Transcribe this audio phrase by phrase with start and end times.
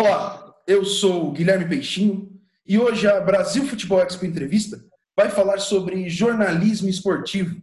[0.00, 2.32] Olá, eu sou o Guilherme Peixinho
[2.66, 4.82] e hoje a Brasil Futebol Expo Entrevista
[5.14, 7.60] vai falar sobre jornalismo esportivo.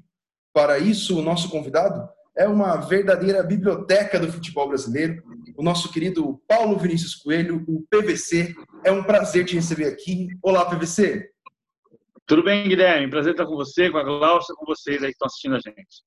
[0.53, 5.23] Para isso, o nosso convidado é uma verdadeira biblioteca do futebol brasileiro,
[5.57, 8.53] o nosso querido Paulo Vinícius Coelho, o PVC.
[8.83, 10.27] É um prazer te receber aqui.
[10.43, 11.31] Olá, PVC.
[12.27, 13.09] Tudo bem, Guilherme?
[13.09, 16.03] Prazer estar com você, com a Glaucia, com vocês aí que estão assistindo a gente.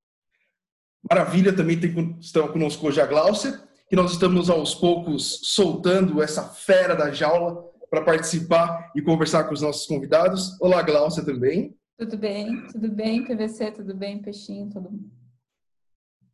[1.11, 6.45] Maravilha, também tem, estão conosco hoje a Glaucia que nós estamos aos poucos soltando essa
[6.45, 10.57] fera da jaula para participar e conversar com os nossos convidados.
[10.61, 11.77] Olá, Glaucia, também.
[11.99, 15.11] Tudo bem, tudo bem, PVC, tudo bem, Peixinho, todo mundo.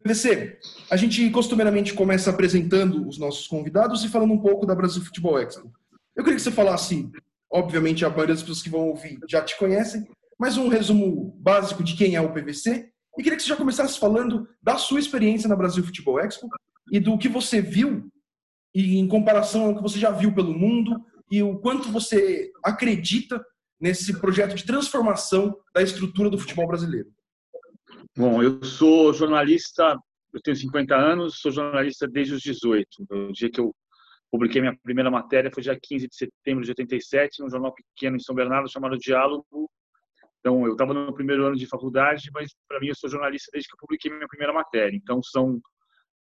[0.05, 0.59] PVC,
[0.91, 5.41] a gente costumeiramente começa apresentando os nossos convidados e falando um pouco da Brasil Futebol
[5.41, 5.73] Expo.
[6.15, 7.11] Eu queria que você falasse,
[7.51, 10.07] obviamente a maioria das pessoas que vão ouvir já te conhecem,
[10.39, 13.99] mas um resumo básico de quem é o PVC e queria que você já começasse
[13.99, 16.51] falando da sua experiência na Brasil Futebol Expo
[16.91, 18.11] e do que você viu
[18.75, 23.45] e em comparação ao que você já viu pelo mundo e o quanto você acredita
[23.81, 27.09] nesse projeto de transformação da estrutura do futebol brasileiro.
[28.17, 29.99] Bom, eu sou jornalista,
[30.33, 32.89] eu tenho 50 anos, sou jornalista desde os 18.
[33.11, 33.75] O dia que eu
[34.31, 38.21] publiquei minha primeira matéria foi dia 15 de setembro de 87, num jornal pequeno em
[38.21, 39.71] São Bernardo chamado Diálogo.
[40.41, 43.69] Então, eu estava no primeiro ano de faculdade, mas para mim eu sou jornalista desde
[43.69, 44.97] que eu publiquei minha primeira matéria.
[44.97, 45.61] Então, são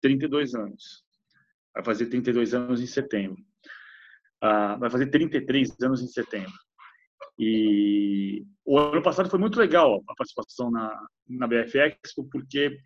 [0.01, 1.05] 32 anos.
[1.75, 3.43] Vai fazer 32 anos em setembro.
[4.41, 6.53] Ah, vai fazer 33 anos em setembro.
[7.39, 12.79] E o ano passado foi muito legal a participação na, na BF Expo, porque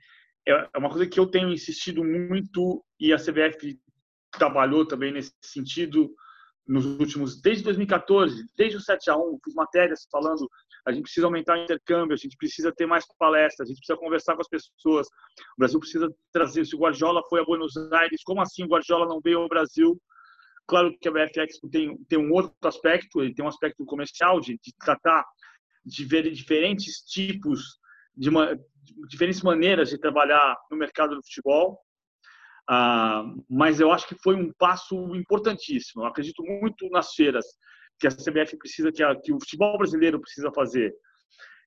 [0.46, 3.78] é, é uma coisa que eu tenho insistido muito e a CBF
[4.32, 6.12] trabalhou também nesse sentido
[6.66, 10.48] nos últimos, desde 2014, desde o 7 a 1, fiz matérias falando
[10.86, 13.98] a gente precisa aumentar o intercâmbio, a gente precisa ter mais palestras, a gente precisa
[13.98, 15.06] conversar com as pessoas.
[15.06, 16.64] O Brasil precisa trazer.
[16.64, 20.00] Se o Guardiola foi a Buenos Aires, como assim o Guardiola não veio ao Brasil?
[20.66, 24.58] Claro que a BFX tem, tem um outro aspecto, ele tem um aspecto comercial de,
[24.62, 25.24] de tratar
[25.84, 27.78] de ver diferentes tipos,
[28.16, 31.78] de, uma, de diferentes maneiras de trabalhar no mercado do futebol.
[32.68, 36.02] Ah, mas eu acho que foi um passo importantíssimo.
[36.02, 37.44] Eu acredito muito nas feiras
[38.00, 40.94] que a CBF precisa, que, a, que o futebol brasileiro precisa fazer.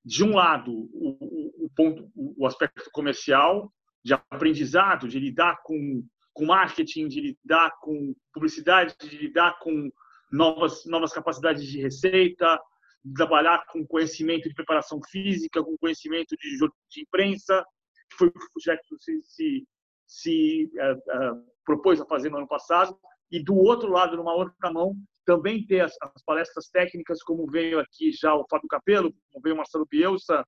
[0.04, 3.72] De um lado, o, o, ponto, o aspecto comercial,
[4.04, 9.90] de aprendizado, de lidar com, com marketing, de lidar com publicidade, de lidar com
[10.30, 12.60] novas, novas capacidades de receita,
[13.02, 16.58] de trabalhar com conhecimento de preparação física, com conhecimento de,
[16.90, 17.64] de imprensa,
[18.10, 19.68] que foi o que o projeto se, se,
[20.06, 22.98] se uh, uh, propôs a fazer no ano passado.
[23.30, 24.94] E do outro lado, numa outra mão,
[25.24, 29.54] também ter as, as, palestras técnicas, como veio aqui já o Fábio Capello, como veio
[29.54, 30.44] o Marcelo Bielsa,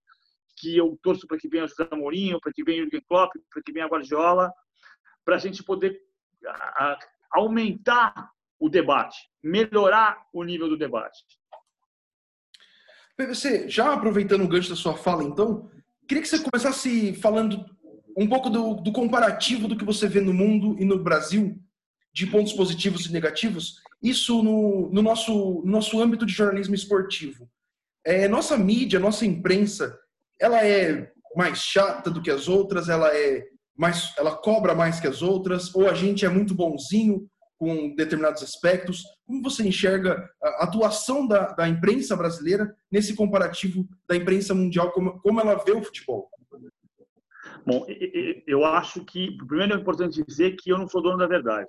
[0.58, 3.32] que eu torço para que venha o José Mourinho, para que venha o Jürgen Klopp,
[3.50, 4.50] para que venha a Guardiola,
[5.24, 6.00] para a gente poder
[6.46, 6.98] a, a,
[7.32, 11.18] aumentar o debate, melhorar o nível do debate.
[13.16, 15.70] PVC, já aproveitando o gancho da sua fala, então,
[16.06, 17.64] queria que você começasse falando
[18.16, 21.58] um pouco do, do comparativo do que você vê no mundo e no Brasil,
[22.12, 27.48] de pontos positivos e negativos, isso no, no nosso, no nosso âmbito de jornalismo esportivo.
[28.04, 29.98] É, nossa mídia, nossa imprensa,
[30.40, 33.44] ela é mais chata do que as outras, ela é
[33.76, 38.42] mais, ela cobra mais que as outras, ou a gente é muito bonzinho com determinados
[38.42, 39.02] aspectos.
[39.26, 45.20] Como você enxerga a atuação da, da imprensa brasileira nesse comparativo da imprensa mundial, como,
[45.20, 46.30] como ela vê o futebol?
[47.66, 47.84] Bom,
[48.46, 51.68] eu acho que, primeiro é importante dizer que eu não sou dono da verdade.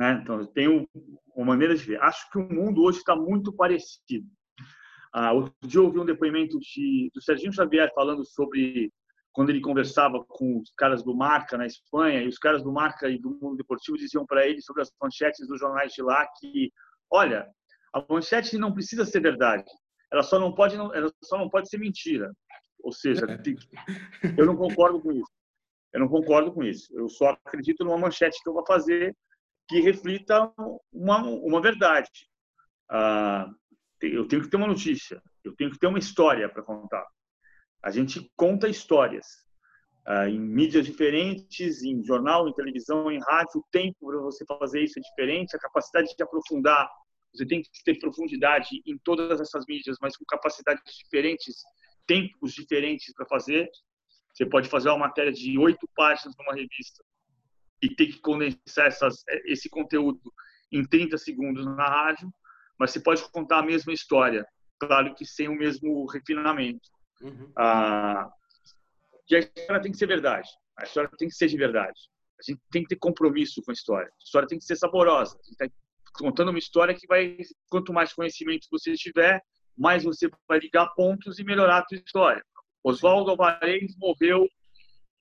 [0.00, 0.18] Né?
[0.22, 0.88] Então, eu tenho
[1.36, 2.00] uma maneira de ver.
[2.00, 4.26] Acho que o mundo hoje está muito parecido.
[5.12, 8.90] Ah, outro dia eu ouvi um depoimento de, do Serginho Xavier falando sobre
[9.30, 13.10] quando ele conversava com os caras do Marca na Espanha, e os caras do Marca
[13.10, 16.72] e do Mundo Deportivo diziam para ele sobre as manchetes dos jornais de lá que,
[17.10, 17.46] olha,
[17.92, 19.70] a manchete não precisa ser verdade,
[20.12, 22.32] ela só não pode, ela só não pode ser mentira.
[22.82, 23.24] Ou seja,
[24.36, 25.30] eu não concordo com isso.
[25.92, 26.92] Eu não concordo com isso.
[26.96, 29.14] Eu só acredito numa manchete que eu vou fazer
[29.70, 30.52] que reflita
[30.92, 32.10] uma, uma verdade.
[32.90, 33.48] Ah,
[34.02, 37.06] eu tenho que ter uma notícia, eu tenho que ter uma história para contar.
[37.80, 39.26] A gente conta histórias
[40.04, 43.60] ah, em mídias diferentes, em jornal, em televisão, em rádio.
[43.60, 46.90] O tempo para você fazer isso é diferente, a capacidade de aprofundar.
[47.32, 51.62] Você tem que ter profundidade em todas essas mídias, mas com capacidades diferentes,
[52.08, 53.70] tempos diferentes para fazer.
[54.34, 57.04] Você pode fazer uma matéria de oito páginas numa revista
[57.82, 60.20] e ter que condensar essas, esse conteúdo
[60.72, 62.32] em 30 segundos na rádio,
[62.78, 64.46] mas você pode contar a mesma história,
[64.78, 66.88] claro que sem o mesmo refinamento.
[67.20, 67.52] Uhum.
[67.56, 68.30] Ah,
[69.30, 70.48] e a história tem que ser verdade,
[70.78, 71.98] a história tem que ser de verdade.
[72.38, 74.08] A gente tem que ter compromisso com a história.
[74.08, 75.38] A história tem que ser saborosa.
[75.38, 75.74] A gente
[76.14, 77.36] contando uma história que vai,
[77.68, 79.42] quanto mais conhecimento você tiver,
[79.76, 82.44] mais você vai ligar pontos e melhorar a sua história.
[82.82, 84.48] Oswaldo Alvarez morreu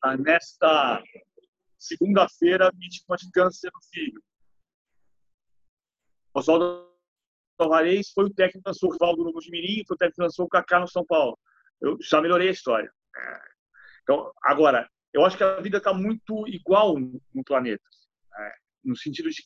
[0.01, 1.03] ah, nesta
[1.79, 4.21] segunda-feira vítima de câncer no filho.
[6.33, 6.87] Oswaldo
[7.57, 10.45] Alvarez foi o técnico que lançou o Oswaldo no Mojimirim, foi o técnico que lançou
[10.45, 11.37] o Kaká no São Paulo.
[11.81, 12.91] Eu já melhorei a história.
[14.03, 17.83] Então, agora, eu acho que a vida está muito igual no planeta,
[18.31, 18.53] né?
[18.83, 19.43] no sentido de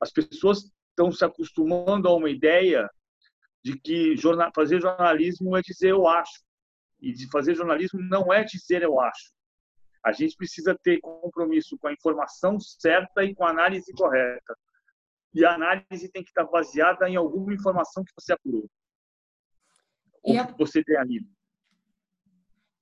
[0.00, 2.88] as pessoas estão se acostumando a uma ideia
[3.64, 4.14] de que
[4.54, 6.44] fazer jornalismo é dizer eu acho.
[7.00, 9.32] E de fazer jornalismo não é dizer eu acho.
[10.06, 14.56] A gente precisa ter compromisso com a informação certa e com a análise correta.
[15.34, 18.70] E a análise tem que estar baseada em alguma informação que você apurou.
[20.22, 20.46] Ou a...
[20.46, 21.28] que você tem ali.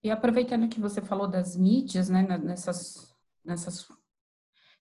[0.02, 3.88] E aproveitando que você falou das mídias, né, nessas, nessas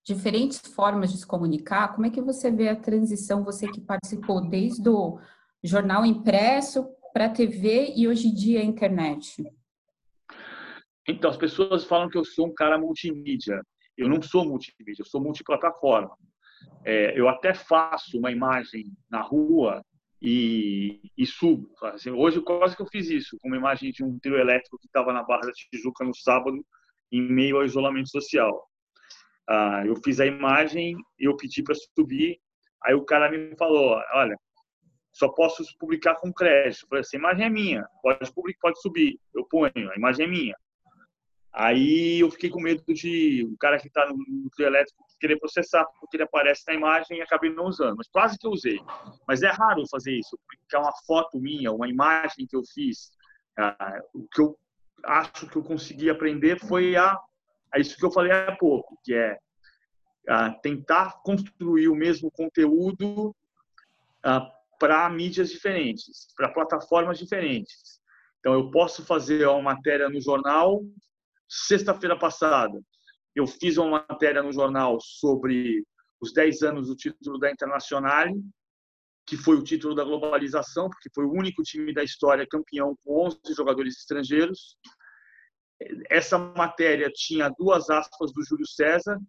[0.03, 4.41] diferentes formas de se comunicar, como é que você vê a transição, você que participou
[4.49, 5.17] desde o
[5.63, 9.41] jornal impresso para a TV e hoje em dia a internet?
[11.07, 13.61] Então, as pessoas falam que eu sou um cara multimídia.
[13.97, 16.15] Eu não sou multimídia, eu sou multiplataforma.
[16.85, 19.83] É, eu até faço uma imagem na rua
[20.21, 21.69] e, e subo.
[21.83, 24.87] Assim, hoje, quase que eu fiz isso, com uma imagem de um trio elétrico que
[24.87, 26.65] estava na Barra da Tijuca no sábado,
[27.11, 28.65] em meio ao isolamento social.
[29.47, 32.39] Ah, eu fiz a imagem, eu pedi para subir,
[32.83, 34.37] aí o cara me falou, olha,
[35.11, 36.83] só posso publicar com crédito.
[36.83, 40.29] Eu falei, essa imagem é minha, pode publicar, pode subir, eu ponho, a imagem é
[40.29, 40.55] minha.
[41.53, 45.85] Aí eu fiquei com medo de o cara que está no, trio elétrico querer processar
[45.99, 48.79] porque ele aparece na imagem e acabei não usando, mas quase que eu usei.
[49.27, 53.11] Mas é raro fazer isso, porque é uma foto minha, uma imagem que eu fiz.
[53.57, 54.57] Ah, o que eu
[55.05, 57.17] acho que eu consegui aprender foi a,
[57.71, 59.37] a isso que eu falei há pouco, que é
[60.27, 63.35] a tentar construir o mesmo conteúdo
[64.23, 68.01] ah, para mídias diferentes, para plataformas diferentes.
[68.39, 70.81] Então, eu posso fazer uma matéria no jornal
[71.47, 72.79] Sexta-feira passada,
[73.35, 75.83] eu fiz uma matéria no jornal sobre
[76.21, 78.27] os 10 anos do título da Internacional,
[79.25, 83.27] que foi o título da globalização, porque foi o único time da história campeão com
[83.27, 84.77] 11 jogadores estrangeiros.
[86.09, 89.19] Essa matéria tinha duas aspas do Júlio César,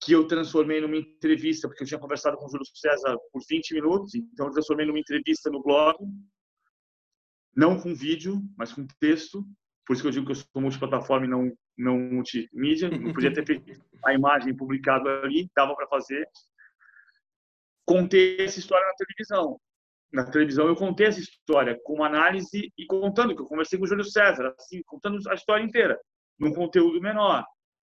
[0.00, 3.74] que eu transformei numa entrevista, porque eu tinha conversado com o Júlio César por 20
[3.74, 5.96] minutos, então eu transformei numa entrevista no blog,
[7.54, 9.44] não com vídeo, mas com texto.
[9.88, 12.90] Por isso que eu digo que eu sou multiplataforma e não, não multimídia.
[12.92, 16.28] Não podia ter feito a imagem publicada ali, dava para fazer.
[17.86, 19.58] Contei essa história na televisão.
[20.12, 23.88] Na televisão eu contei essa história com análise e contando, que eu conversei com o
[23.88, 25.98] Júlio César, assim, contando a história inteira,
[26.38, 27.42] num conteúdo menor.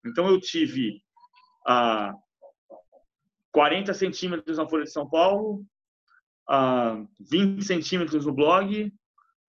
[0.05, 1.01] Então eu tive
[1.65, 2.13] ah,
[3.53, 5.63] 40 centímetros na Folha de São Paulo,
[6.49, 7.01] ah,
[7.31, 8.93] 20 centímetros no blog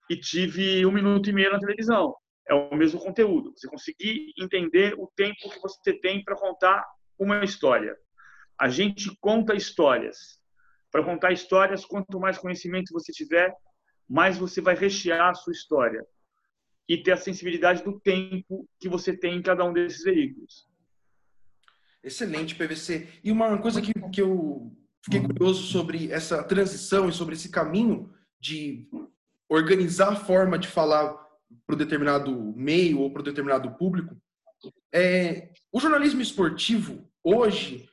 [0.10, 2.16] e tive um minuto e meio na televisão
[2.48, 3.54] é o mesmo conteúdo.
[3.56, 6.86] Você conseguir entender o tempo que você tem para contar
[7.18, 7.96] uma história.
[8.60, 10.40] A gente conta histórias.
[10.92, 13.56] Para contar histórias, quanto mais conhecimento você tiver,
[14.08, 16.06] mais você vai rechear a sua história
[16.88, 20.68] e ter a sensibilidade do tempo que você tem em cada um desses veículos.
[22.04, 23.08] Excelente, PVC.
[23.24, 28.14] E uma coisa que, que eu fiquei curioso sobre essa transição e sobre esse caminho
[28.40, 28.90] de
[29.48, 31.16] organizar a forma de falar
[31.66, 34.16] para determinado meio ou para determinado público.
[34.94, 37.88] É, o jornalismo esportivo, hoje,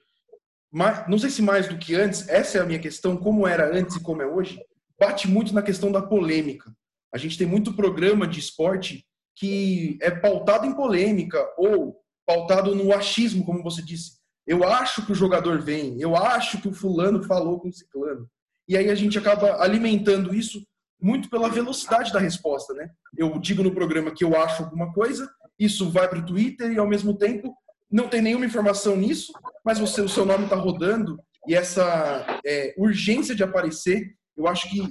[1.09, 3.97] não sei se mais do que antes, essa é a minha questão, como era antes
[3.97, 4.61] e como é hoje,
[4.99, 6.73] bate muito na questão da polêmica.
[7.13, 9.05] A gente tem muito programa de esporte
[9.37, 11.97] que é pautado em polêmica ou
[12.27, 14.19] pautado no achismo, como você disse.
[14.47, 18.29] Eu acho que o jogador vem, eu acho que o fulano falou com o ciclano.
[18.67, 20.63] E aí a gente acaba alimentando isso
[21.01, 22.91] muito pela velocidade da resposta, né?
[23.17, 26.79] Eu digo no programa que eu acho alguma coisa, isso vai para o Twitter e
[26.79, 27.55] ao mesmo tempo
[27.91, 29.33] não tem nenhuma informação nisso,
[29.65, 34.69] mas você, o seu nome está rodando e essa é, urgência de aparecer, eu acho
[34.69, 34.83] que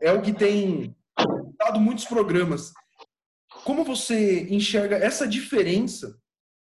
[0.00, 0.96] é o que tem
[1.58, 2.72] dado muitos programas.
[3.64, 6.16] Como você enxerga essa diferença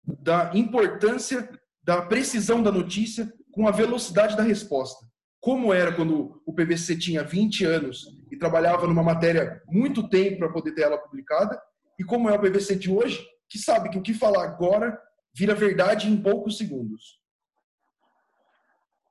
[0.04, 1.50] da importância
[1.84, 5.06] da precisão da notícia com a velocidade da resposta?
[5.42, 10.54] Como era quando o PVC tinha 20 anos e trabalhava numa matéria muito tempo para
[10.54, 11.60] poder ter ela publicada,
[12.00, 14.98] e como é o PVC de hoje, que sabe que o que falar agora
[15.36, 17.20] vira verdade em poucos segundos.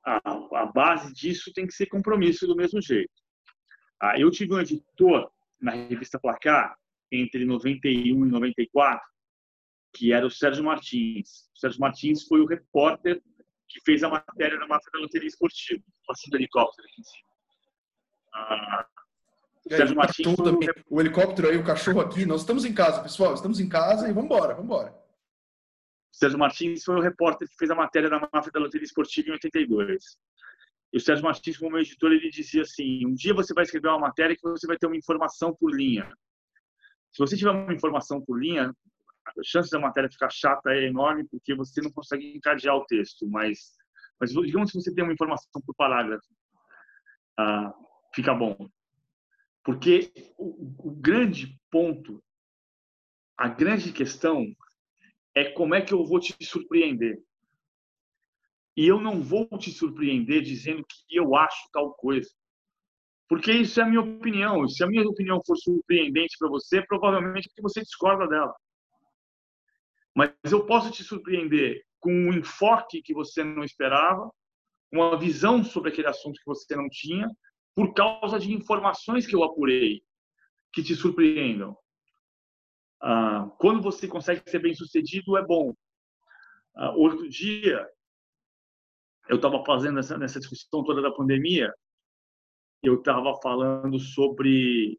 [0.05, 3.11] A, a base disso tem que ser compromisso do mesmo jeito.
[4.01, 6.75] Ah, eu tive um editor na revista Placar
[7.11, 9.01] entre 91 e 94,
[9.93, 11.49] que era o Sérgio Martins.
[11.53, 13.21] O Sérgio Martins foi o repórter
[13.71, 15.83] que fez a matéria na máfia da loteria esportiva.
[16.05, 17.31] passando helicóptero aqui em cima.
[18.33, 18.85] Ah,
[19.65, 20.27] o Sérgio Martins.
[20.27, 20.95] O...
[20.95, 22.25] o helicóptero aí, o cachorro aqui.
[22.25, 23.33] Nós estamos em casa, pessoal.
[23.33, 24.91] Estamos em casa e vamos embora, vamos embora.
[24.91, 29.29] O Sérgio Martins foi o repórter que fez a matéria da máfia da loteria esportiva
[29.29, 30.17] em 82.
[30.93, 33.99] E o Sérgio Martins, como editor, ele dizia assim: um dia você vai escrever uma
[33.99, 36.11] matéria que você vai ter uma informação por linha.
[37.11, 38.73] Se você tiver uma informação por linha,
[39.25, 43.27] a chance da matéria ficar chata é enorme porque você não consegue encadear o texto.
[43.29, 43.77] Mas,
[44.19, 46.27] mas digamos que você tem uma informação por parágrafo,
[47.37, 47.73] ah,
[48.13, 48.69] fica bom.
[49.63, 52.23] Porque o, o grande ponto,
[53.37, 54.45] a grande questão
[55.35, 57.21] é como é que eu vou te surpreender.
[58.75, 62.29] E eu não vou te surpreender dizendo que eu acho tal coisa.
[63.27, 64.67] Porque isso é a minha opinião.
[64.67, 68.53] Se a minha opinião for surpreendente para você, provavelmente é porque você discorda dela.
[70.15, 74.29] Mas eu posso te surpreender com um enfoque que você não esperava,
[74.91, 77.29] uma visão sobre aquele assunto que você não tinha,
[77.73, 80.03] por causa de informações que eu apurei,
[80.73, 81.77] que te surpreendam.
[83.01, 85.73] Ah, quando você consegue ser bem sucedido, é bom.
[86.75, 87.87] Ah, outro dia,
[89.29, 91.73] eu estava fazendo essa, nessa discussão toda da pandemia,
[92.83, 94.97] eu estava falando sobre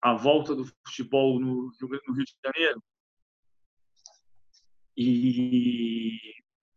[0.00, 2.82] a volta do futebol no, no Rio de Janeiro
[5.02, 6.34] e,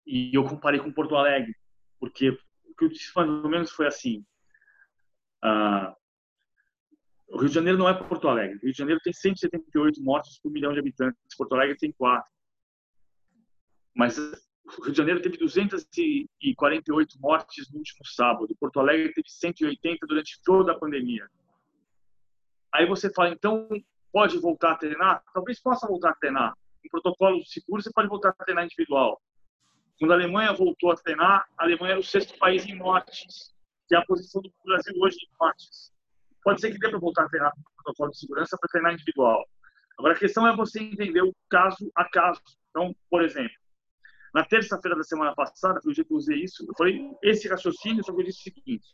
[0.08, 1.54] e, eu comparei com Porto Alegre,
[2.00, 4.26] porque o que eu disse mais ou menos foi assim:
[5.44, 5.94] ah,
[7.28, 8.58] o Rio de Janeiro não é Porto Alegre.
[8.58, 11.20] O Rio de Janeiro tem 178 mortes por milhão de habitantes.
[11.38, 12.32] Porto Alegre tem 4.
[13.94, 18.56] Mas o Rio de Janeiro teve 248 mortes no último sábado.
[18.58, 21.28] Porto Alegre teve 180 durante toda a pandemia.
[22.74, 23.68] Aí você fala, então
[24.12, 25.24] pode voltar a treinar?
[25.34, 26.56] Talvez possa voltar a treinar.
[26.84, 29.22] Em protocolo seguro, você pode voltar a treinar individual.
[30.00, 33.54] Quando a Alemanha voltou a treinar, a Alemanha era o sexto país em mortes,
[33.88, 35.94] que é a posição do Brasil hoje em mortes.
[36.44, 39.48] Pode ser que dê para voltar a treinar com protocolo de segurança para treinar individual.
[39.98, 42.42] Agora, a questão é você entender o caso a caso.
[42.70, 43.56] Então, por exemplo,
[44.34, 47.48] na terça-feira da semana passada, foi o dia que eu usei isso, eu falei esse
[47.48, 48.88] raciocínio, só que eu disse o seguinte: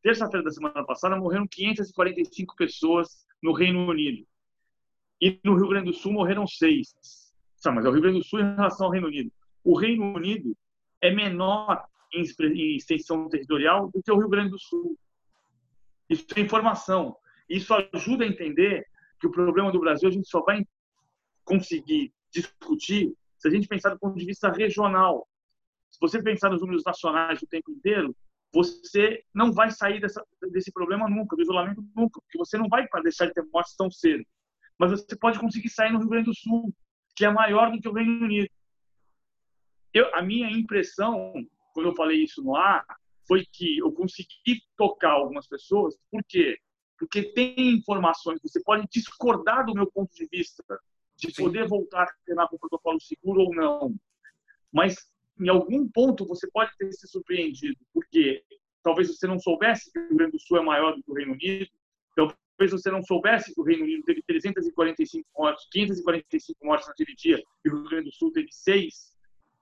[0.00, 4.26] terça-feira da semana passada morreram 545 pessoas no Reino Unido.
[5.20, 6.94] E no Rio Grande do Sul morreram seis.
[7.64, 9.32] Mas é o Rio Grande do Sul em relação ao Reino Unido.
[9.64, 10.56] O Reino Unido
[11.00, 12.22] é menor em
[12.76, 14.96] extensão territorial do que o Rio Grande do Sul.
[16.08, 17.16] Isso é informação.
[17.48, 18.86] Isso ajuda a entender
[19.20, 20.64] que o problema do Brasil a gente só vai
[21.44, 25.26] conseguir discutir se a gente pensar do ponto de vista regional,
[25.90, 28.14] se você pensar nos números nacionais o tempo inteiro,
[28.52, 32.86] você não vai sair dessa, desse problema nunca, do isolamento nunca, porque você não vai
[33.02, 34.24] deixar de ter mortes tão cedo.
[34.78, 36.74] Mas você pode conseguir sair no Rio Grande do Sul,
[37.16, 38.50] que é maior do que o Reino Unido.
[39.92, 41.32] Eu, a minha impressão,
[41.72, 42.84] quando eu falei isso no ar,
[43.26, 45.96] foi que eu consegui tocar algumas pessoas.
[46.10, 46.58] Por quê?
[46.98, 50.62] Porque tem informações, você pode discordar do meu ponto de vista,
[51.16, 51.42] de Sim.
[51.42, 53.94] poder voltar a treinar com o protocolo seguro ou não.
[54.70, 54.96] Mas,
[55.40, 58.44] em algum ponto, você pode ter se surpreendido, porque
[58.82, 61.14] talvez você não soubesse que o Rio Grande do Sul é maior do que o
[61.14, 61.70] Reino Unido,
[62.56, 67.42] talvez você não soubesse que o Reino Unido teve 345 mortes, 545 mortes naquele dia,
[67.64, 69.12] e o Rio Grande do Sul teve 6,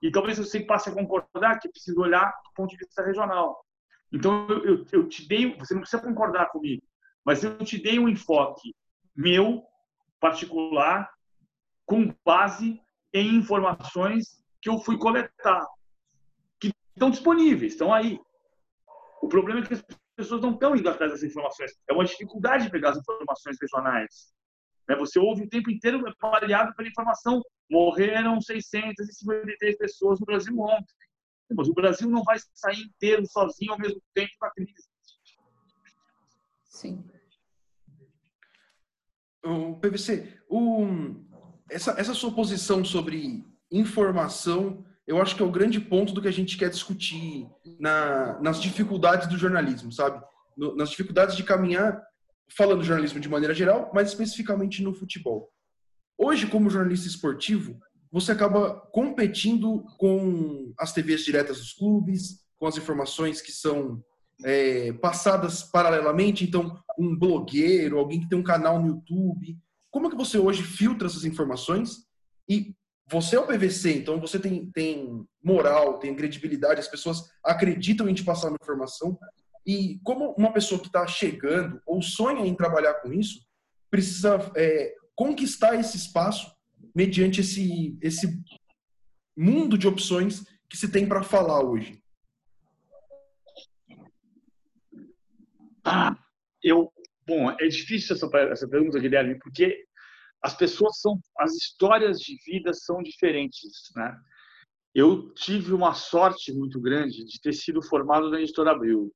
[0.01, 3.65] e talvez você passe a concordar que precisa olhar do ponto de vista regional.
[4.11, 6.83] Então, eu, eu, eu te dei, você não precisa concordar comigo,
[7.23, 8.73] mas eu te dei um enfoque
[9.15, 9.63] meu,
[10.19, 11.09] particular,
[11.85, 12.81] com base
[13.13, 15.65] em informações que eu fui coletar,
[16.59, 18.19] que estão disponíveis, estão aí.
[19.21, 19.83] O problema é que as
[20.15, 21.71] pessoas não estão indo atrás dessas informações.
[21.89, 24.33] É uma dificuldade de pegar as informações regionais.
[24.87, 24.95] Né?
[24.95, 27.41] Você ouve o tempo inteiro avaliado pela informação.
[27.69, 30.95] Morreram 653 pessoas no Brasil ontem.
[31.51, 34.89] Mas o Brasil não vai sair inteiro, sozinho, ao mesmo tempo da crise.
[36.63, 37.03] Sim.
[39.43, 40.87] O PVC, o,
[41.69, 46.27] essa, essa sua posição sobre informação, eu acho que é o grande ponto do que
[46.27, 47.47] a gente quer discutir
[47.79, 50.23] na, nas dificuldades do jornalismo, sabe?
[50.57, 52.01] No, nas dificuldades de caminhar,
[52.55, 55.49] falando jornalismo de maneira geral, mas especificamente no futebol.
[56.17, 57.77] Hoje, como jornalista esportivo,
[58.11, 64.01] você acaba competindo com as TVs diretas dos clubes, com as informações que são
[64.43, 66.43] é, passadas paralelamente.
[66.43, 69.57] Então, um blogueiro, alguém que tem um canal no YouTube,
[69.91, 72.05] como é que você hoje filtra essas informações?
[72.49, 72.73] E
[73.07, 78.13] você é o PVC, então você tem, tem moral, tem credibilidade, as pessoas acreditam em
[78.13, 79.17] te passar uma informação.
[79.65, 83.45] E como uma pessoa que está chegando ou sonha em trabalhar com isso,
[83.89, 86.51] precisa é, conquistar esse espaço
[86.95, 88.41] mediante esse, esse
[89.37, 92.01] mundo de opções que se tem para falar hoje.
[95.83, 96.17] Ah,
[96.63, 96.91] eu,
[97.27, 99.85] bom, é difícil essa, essa pergunta, Guilherme, porque
[100.45, 104.15] as pessoas são, as histórias de vida são diferentes, né?
[104.93, 109.11] Eu tive uma sorte muito grande de ter sido formado na Editora Abril.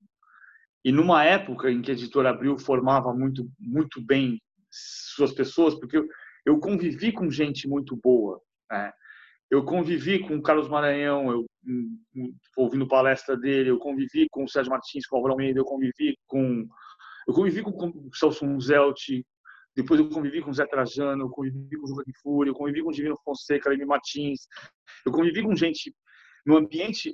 [0.83, 6.00] E numa época em que a Editora Abril formava muito, muito bem suas pessoas, porque
[6.00, 6.07] eu,
[6.48, 8.41] eu convivi com gente muito boa.
[8.71, 8.91] Né?
[9.51, 11.45] Eu convivi com o Carlos Maranhão, eu,
[12.57, 16.17] ouvindo palestra dele, eu convivi com o Sérgio Martins, com o Álvaro Almeida, eu convivi
[16.25, 16.67] com
[17.27, 19.24] eu convivi com, o Celso Zelt,
[19.81, 22.83] depois eu convivi com o Zé Trajano, eu convivi com o Juca Fúria, eu convivi
[22.83, 24.45] com o Divino Fonseca, Leme Martins,
[25.05, 25.95] eu convivi com gente
[26.45, 27.13] no ambiente.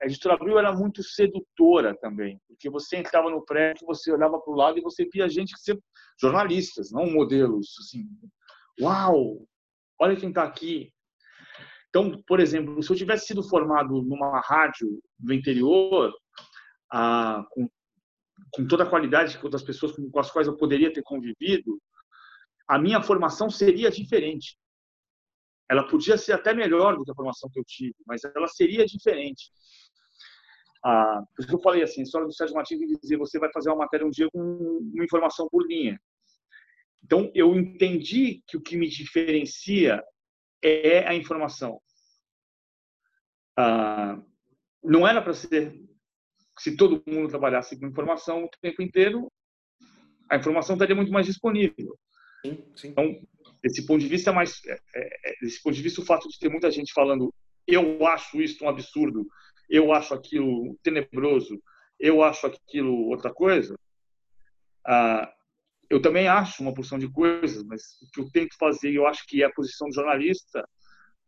[0.00, 4.50] A editora Abril era muito sedutora também, porque você entrava no prédio, você olhava para
[4.50, 5.78] o lado e você via gente que ser
[6.18, 7.74] jornalistas, não modelos.
[7.80, 8.08] Assim,
[8.80, 9.46] uau,
[10.00, 10.90] olha quem está aqui.
[11.90, 16.10] Então, por exemplo, se eu tivesse sido formado numa rádio do interior,
[16.90, 17.68] ah, com,
[18.54, 21.78] com toda a qualidade das pessoas com as quais eu poderia ter convivido,
[22.68, 24.58] a minha formação seria diferente.
[25.68, 28.86] Ela podia ser até melhor do que a formação que eu tive, mas ela seria
[28.86, 29.50] diferente.
[30.84, 33.78] Ah, eu falei assim, a história do Sérgio Martins de dizer você vai fazer uma
[33.78, 36.00] matéria um dia com uma informação por linha.
[37.02, 40.02] Então, eu entendi que o que me diferencia
[40.62, 41.80] é a informação.
[43.56, 44.20] Ah,
[44.82, 45.86] não era para ser
[46.58, 49.30] se todo mundo trabalhasse com informação o tempo inteiro,
[50.30, 51.98] a informação estaria muito mais disponível.
[52.74, 52.88] Sim.
[52.88, 53.20] Então,
[53.62, 56.38] desse ponto de vista mais, é, é, é, desse ponto de vista, o fato de
[56.38, 57.32] ter muita gente falando,
[57.66, 59.26] eu acho isso um absurdo,
[59.68, 61.60] eu acho aquilo tenebroso,
[61.98, 63.76] eu acho aquilo outra coisa,
[64.86, 65.32] ah,
[65.90, 69.26] eu também acho uma porção de coisas, mas o que eu tento fazer, eu acho
[69.26, 70.66] que é a posição do jornalista,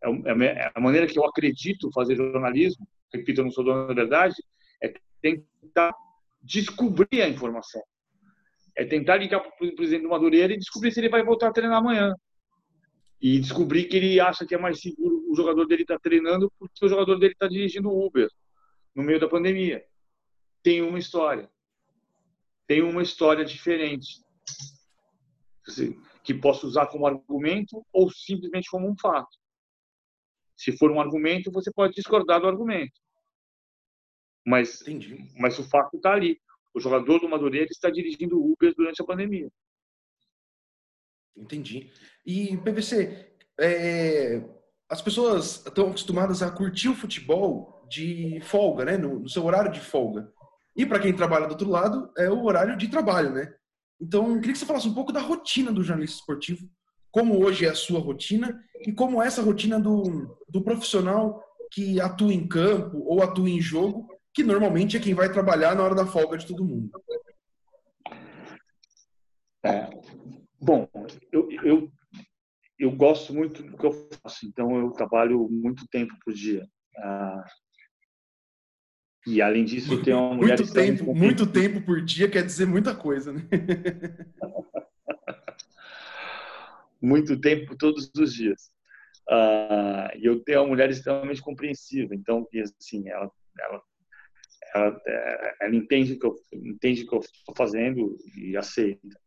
[0.02, 4.34] é a maneira que eu acredito fazer jornalismo, repito, eu não sou dono da verdade,
[4.82, 5.92] é tentar
[6.40, 7.82] descobrir a informação.
[8.78, 11.52] É tentar ligar para o presidente do Madureira e descobrir se ele vai voltar a
[11.52, 12.14] treinar amanhã.
[13.20, 16.48] E descobrir que ele acha que é mais seguro o jogador dele estar tá treinando
[16.56, 18.30] porque o jogador dele está dirigindo o Uber
[18.94, 19.84] no meio da pandemia.
[20.62, 21.50] Tem uma história.
[22.68, 24.22] Tem uma história diferente.
[26.22, 29.36] Que posso usar como argumento ou simplesmente como um fato.
[30.56, 33.00] Se for um argumento, você pode discordar do argumento.
[34.46, 35.28] Mas, Entendi.
[35.36, 36.40] mas o fato está ali.
[36.78, 39.50] O jogador do Madureira está dirigindo Uber durante a pandemia.
[41.36, 41.90] Entendi.
[42.24, 44.40] E, PVC, é,
[44.88, 48.96] as pessoas estão acostumadas a curtir o futebol de folga, né?
[48.96, 50.32] No, no seu horário de folga.
[50.76, 53.52] E para quem trabalha do outro lado, é o horário de trabalho, né?
[54.00, 56.70] Então, queria que você falasse um pouco da rotina do jornalista esportivo,
[57.10, 62.00] como hoje é a sua rotina e como é essa rotina do, do profissional que
[62.00, 64.06] atua em campo ou atua em jogo
[64.38, 66.88] que normalmente é quem vai trabalhar na hora da folga de todo mundo.
[69.64, 69.90] É,
[70.60, 70.88] bom,
[71.32, 71.90] eu, eu,
[72.78, 76.64] eu gosto muito do que eu faço, então eu trabalho muito tempo por dia.
[76.98, 77.44] Ah,
[79.26, 82.66] e além disso, eu tenho uma mulher muito tempo, muito tempo por dia quer dizer
[82.66, 83.40] muita coisa, né?
[87.02, 88.70] muito tempo todos os dias.
[89.28, 92.46] Uh, e eu tenho uma mulher extremamente compreensiva, então
[92.80, 93.82] assim, ela, ela
[94.74, 99.20] ela, é, ela entende que eu entende que eu estou fazendo e aceita.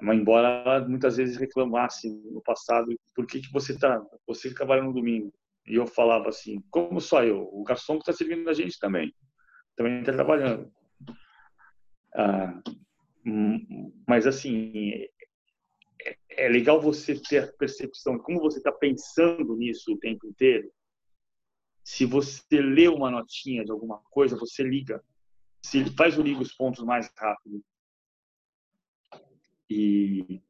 [0.00, 4.82] Mas embora ela muitas vezes reclamasse no passado, por que que você está, você trabalha
[4.82, 5.32] no domingo?
[5.66, 7.48] E eu falava assim, como só eu?
[7.52, 9.14] O garçom que está servindo a gente também,
[9.76, 10.70] também está trabalhando.
[12.14, 12.60] Ah,
[13.26, 15.06] hum, mas assim,
[16.02, 20.26] é, é legal você ter a percepção de como você está pensando nisso o tempo
[20.26, 20.70] inteiro
[21.84, 25.04] se você lê uma notinha de alguma coisa, você liga.
[25.62, 27.62] Se faz o liga os pontos mais rápido.
[29.68, 30.40] E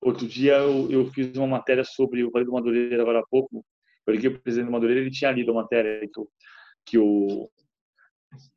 [0.00, 3.64] outro dia eu, eu fiz uma matéria sobre o Vale do Madureira agora há pouco.
[4.06, 6.30] Eu liguei para o presidente Madureira, ele tinha lido a matéria que eu
[6.84, 7.50] que eu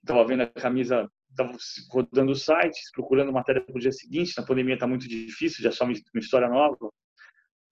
[0.02, 1.52] estava vendo a camisa, estava
[1.90, 4.38] rodando sites, procurando matéria para o dia seguinte.
[4.38, 6.92] Na pandemia está muito difícil de achar uma, história nova.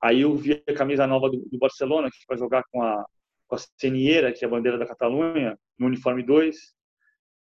[0.01, 3.05] Aí eu vi a camisa nova do, do Barcelona que vai jogar com a
[3.47, 6.55] com a Seniera, que é a bandeira da Catalunha, no uniforme 2.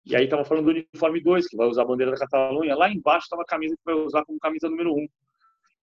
[0.07, 2.77] E aí estava falando do uniforme 2, que vai usar a bandeira da Catalunha.
[2.77, 4.99] Lá embaixo estava a camisa que vai usar como camisa número 1.
[4.99, 5.09] Um.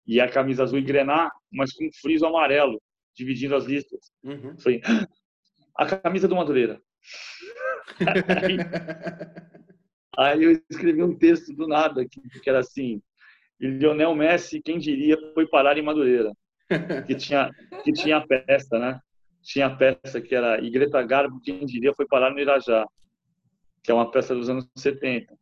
[0.06, 2.82] E a camisa azul e grená, mas com friso amarelo,
[3.16, 4.12] dividindo as listas.
[4.24, 4.58] Uhum.
[4.60, 4.82] Falei,
[5.76, 6.82] a camisa do Madureira.
[8.44, 8.58] aí,
[10.18, 13.02] aí eu escrevi um texto do nada, que, que era assim,
[13.60, 16.32] Lionel Messi, quem diria, foi parar em Madureira.
[17.06, 17.52] Que tinha,
[17.84, 19.00] que tinha a peça, né?
[19.42, 22.86] Tinha a peça que era E Greta Garbo, quem diria, foi parar no Irajá,
[23.84, 25.36] que é uma peça dos anos 70.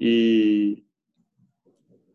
[0.00, 0.84] E,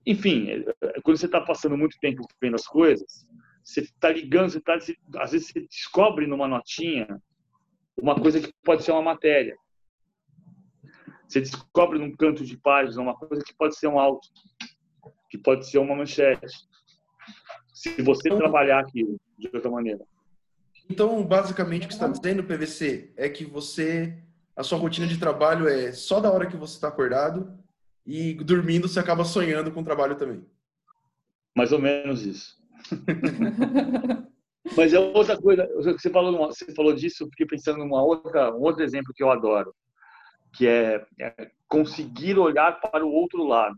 [0.06, 0.64] enfim,
[1.04, 3.26] quando você está passando muito tempo vendo as coisas,
[3.64, 7.08] você está ligando, você tá, às vezes você descobre numa notinha
[8.02, 9.56] uma coisa que pode ser uma matéria.
[11.28, 14.28] Você descobre num canto de página uma coisa que pode ser um auto,
[15.30, 16.48] que pode ser uma manchete.
[17.74, 20.06] Se você então, trabalhar aquilo de outra maneira.
[20.94, 24.16] Então, basicamente, o que está dizendo, PVC, é que você,
[24.56, 27.58] a sua rotina de trabalho é só da hora que você está acordado
[28.06, 30.46] e dormindo você acaba sonhando com o trabalho também.
[31.58, 32.56] Mais ou menos isso.
[34.78, 38.84] Mas é outra coisa, você falou, você falou disso, fiquei pensando numa outra, um outro
[38.84, 39.74] exemplo que eu adoro,
[40.56, 43.76] que é, é conseguir olhar para o outro lado.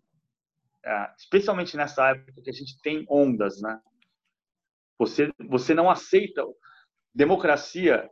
[0.84, 3.80] É, especialmente nessa época que a gente tem ondas, né?
[5.00, 6.44] Você, você não aceita.
[7.16, 8.10] Democracia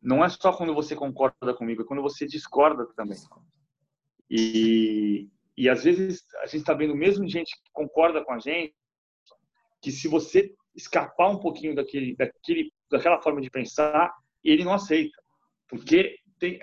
[0.00, 3.18] não é só quando você concorda comigo, é quando você discorda também.
[4.30, 8.74] E, e às vezes a gente está vendo mesmo gente que concorda com a gente,
[9.82, 15.20] que se você escapar um pouquinho daquele, daquele, daquela forma de pensar, ele não aceita,
[15.68, 16.58] porque tem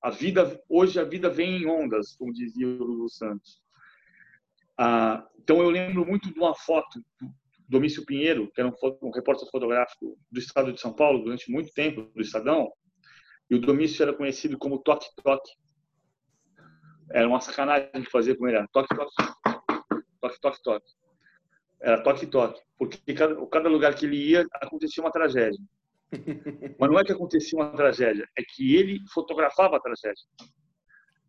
[0.00, 3.60] a vida hoje a vida vem em ondas, como dizia o Lulu Santos.
[4.78, 7.00] Ah, então eu lembro muito de uma foto
[7.72, 11.72] Domício Pinheiro, que era um, um repórter fotográfico do Estado de São Paulo durante muito
[11.72, 12.70] tempo do Estadão,
[13.50, 15.50] e o Domício era conhecido como Toque Toque.
[17.10, 19.12] Era uma sacanagem que fazia com ele, era toque toque
[20.20, 21.02] toque toque toque
[21.82, 25.60] era toque-toque, porque cada, cada lugar que ele ia acontecia uma tragédia.
[26.78, 30.24] Mas não é que acontecia uma tragédia, é que ele fotografava a tragédia.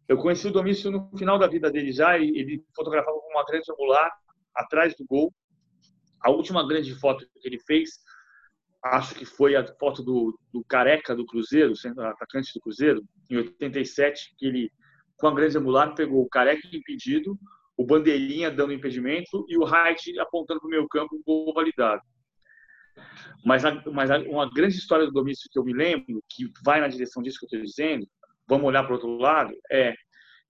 [0.08, 3.44] Eu conheci o Domício no final da vida dele já, e ele fotografava com uma
[3.46, 4.12] grande angular
[4.54, 5.34] atrás do gol.
[6.24, 8.00] A última grande foto que ele fez,
[8.84, 14.36] acho que foi a foto do, do Careca do Cruzeiro, atacante do Cruzeiro, em 87,
[14.38, 14.72] que ele,
[15.18, 17.38] com a grande angular, pegou o Careca impedido,
[17.76, 22.02] o bandeirinha dando impedimento e o Height apontando para o meio campo, um gol validado.
[23.44, 26.80] Mas, a, mas a, uma grande história do Domício que eu me lembro, que vai
[26.80, 28.08] na direção disso que eu estou dizendo,
[28.48, 29.94] vamos olhar para o outro lado, é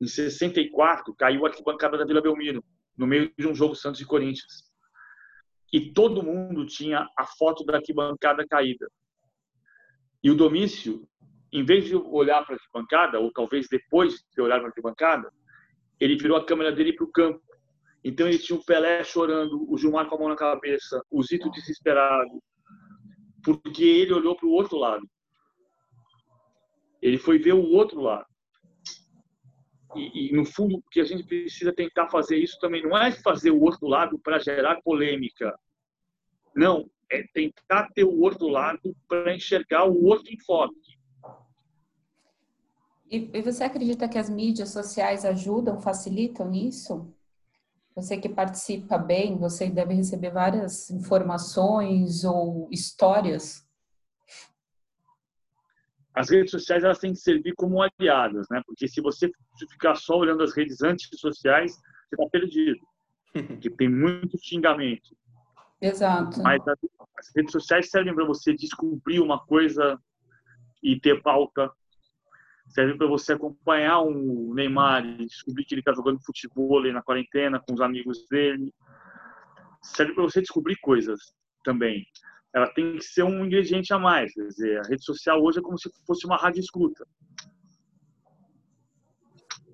[0.01, 2.63] em 64 caiu a arquibancada da Vila Belmiro,
[2.97, 4.72] no meio de um jogo Santos e Corinthians.
[5.73, 8.87] E todo mundo tinha a foto da arquibancada caída.
[10.23, 11.07] E o Domício,
[11.51, 15.33] em vez de olhar para a arquibancada, ou talvez depois de olhar para a arquibancada,
[15.99, 17.41] ele virou a câmera dele para o campo.
[18.03, 21.49] Então ele tinha o Pelé chorando, o Gilmar com a mão na cabeça, o Zito
[21.49, 22.39] desesperado,
[23.43, 25.09] porque ele olhou para o outro lado.
[27.01, 28.27] Ele foi ver o outro lado.
[29.95, 33.11] E, e, no fundo, o que a gente precisa tentar fazer isso também não é
[33.11, 35.57] fazer o outro lado para gerar polêmica.
[36.55, 40.93] Não, é tentar ter o outro lado para enxergar o outro enfoque.
[43.09, 47.13] E, e você acredita que as mídias sociais ajudam, facilitam isso?
[47.95, 53.62] Você que participa bem, você deve receber várias informações ou histórias.
[56.15, 58.61] As redes sociais elas têm que servir como aliadas, né?
[58.65, 59.31] Porque se você
[59.71, 62.79] ficar só olhando as redes antissociais, você está perdido.
[63.33, 65.15] Porque tem muito xingamento.
[65.81, 66.41] Exato.
[66.41, 69.99] Mas as redes sociais servem para você descobrir uma coisa
[70.81, 71.71] e ter pauta
[72.73, 77.59] serve para você acompanhar um Neymar e descobrir que ele está jogando futebol na quarentena
[77.59, 78.73] com os amigos dele.
[79.81, 81.19] Serve para você descobrir coisas
[81.63, 82.05] também.
[82.53, 84.33] Ela tem que ser um ingrediente a mais.
[84.33, 87.05] Quer dizer, a rede social hoje é como se fosse uma rádio escuta.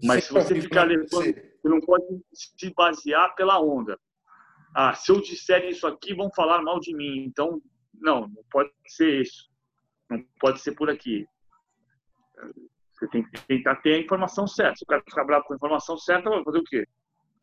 [0.03, 3.99] Mas se você ficar levando, você não pode se basear pela onda.
[4.75, 7.25] Ah, se eu disser isso aqui, vão falar mal de mim.
[7.25, 7.61] Então,
[7.93, 9.49] não, não pode ser isso.
[10.09, 11.27] Não pode ser por aqui
[12.99, 14.77] você tem que tentar ter a informação certa.
[14.77, 16.87] Se o cara ficar bravo com a informação certa, vai fazer o quê?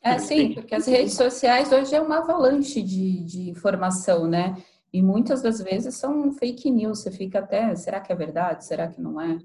[0.03, 4.55] É, sim, porque as redes sociais hoje é uma avalanche de, de informação, né?
[4.93, 7.03] E muitas das vezes são fake news.
[7.03, 8.65] Você fica até, será que é verdade?
[8.65, 9.39] Será que não é?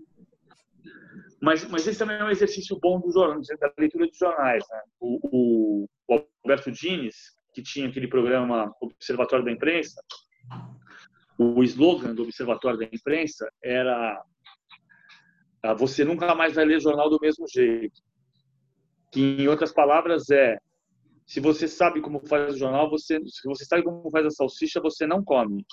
[1.42, 4.64] Mas, mas esse também é um exercício bom do jornal, da leitura de jornais.
[4.70, 4.82] Né?
[5.00, 10.02] O, o, o Alberto Dines, que tinha aquele programa Observatório da Imprensa,
[11.38, 14.24] o slogan do Observatório da Imprensa era
[15.62, 15.74] Tá?
[15.76, 18.02] Você nunca mais vai ler jornal do mesmo jeito.
[19.12, 20.58] Que, em outras palavras, é
[21.32, 24.82] se você sabe como faz o jornal, você, se você sabe como faz a salsicha,
[24.82, 25.66] você não come.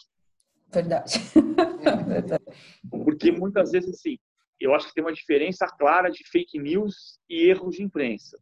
[0.73, 1.15] Verdade.
[2.07, 2.45] Verdade.
[2.89, 4.17] Porque muitas vezes, assim,
[4.61, 8.39] eu acho que tem uma diferença clara de fake news e erros de imprensa.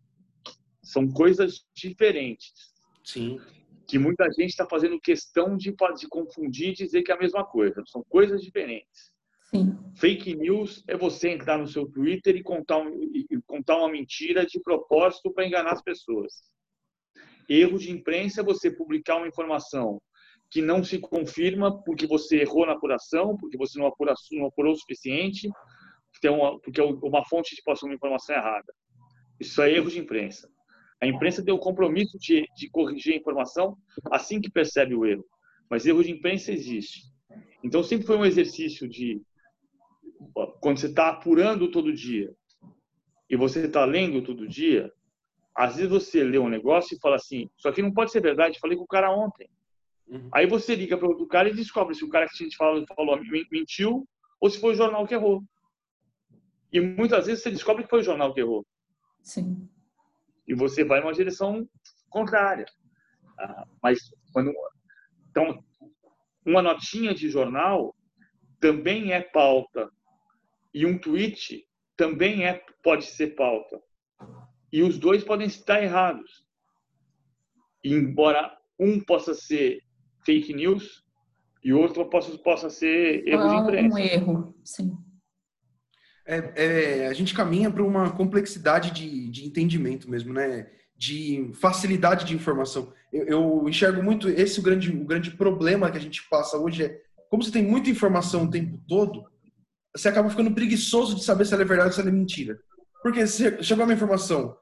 [0.82, 2.52] São coisas diferentes.
[3.02, 3.40] Sim.
[3.88, 7.46] Que muita gente está fazendo questão de, de confundir e dizer que é a mesma
[7.46, 7.82] coisa.
[7.86, 9.10] São coisas diferentes.
[9.48, 9.74] Sim.
[9.94, 14.44] Fake news é você entrar no seu Twitter e contar, um, e contar uma mentira
[14.44, 16.54] de propósito para enganar as pessoas.
[17.48, 20.00] Erro de imprensa é você publicar uma informação
[20.50, 24.72] que não se confirma porque você errou na apuração, porque você não apurou, não apurou
[24.72, 25.50] o suficiente,
[26.12, 28.72] porque, uma, porque uma fonte te passou uma informação errada.
[29.40, 30.48] Isso é erro de imprensa.
[31.00, 33.76] A imprensa tem o compromisso de, de corrigir a informação
[34.10, 35.24] assim que percebe o erro.
[35.68, 37.02] Mas erro de imprensa existe.
[37.62, 39.20] Então, sempre foi um exercício de,
[40.60, 42.32] quando você está apurando todo dia
[43.28, 44.90] e você está lendo todo dia,
[45.56, 48.60] às vezes você lê um negócio e fala assim: Isso aqui não pode ser verdade,
[48.60, 49.48] falei com o cara ontem.
[50.06, 50.28] Uhum.
[50.32, 52.84] Aí você liga para outro cara e descobre se o cara que a gente falou,
[52.94, 53.18] falou
[53.50, 54.06] mentiu
[54.38, 55.42] ou se foi o jornal que errou.
[56.70, 58.66] E muitas vezes você descobre que foi o jornal que errou.
[59.22, 59.68] Sim.
[60.46, 61.68] E você vai numa direção
[62.10, 62.66] contrária.
[63.38, 63.98] Ah, mas
[64.32, 64.52] quando
[65.30, 65.64] então
[66.44, 67.96] uma notinha de jornal
[68.60, 69.90] também é pauta
[70.72, 71.66] e um tweet
[71.96, 73.80] também é pode ser pauta.
[74.72, 76.44] E os dois podem estar errados.
[77.82, 79.82] E embora um possa ser
[80.24, 81.04] fake news
[81.62, 83.94] e outro possa, possa ser erro de imprensa.
[83.94, 84.96] Um erro, sim.
[86.26, 90.68] É, é, a gente caminha para uma complexidade de, de entendimento mesmo, né?
[90.96, 92.92] De facilidade de informação.
[93.12, 96.84] Eu, eu, enxergo muito esse o grande, o grande problema que a gente passa hoje
[96.84, 97.00] é
[97.30, 99.24] como você tem muita informação o tempo todo,
[99.94, 102.58] você acaba ficando preguiçoso de saber se ela é verdade ou se ela é mentira.
[103.02, 104.56] Porque se chegou uma informação,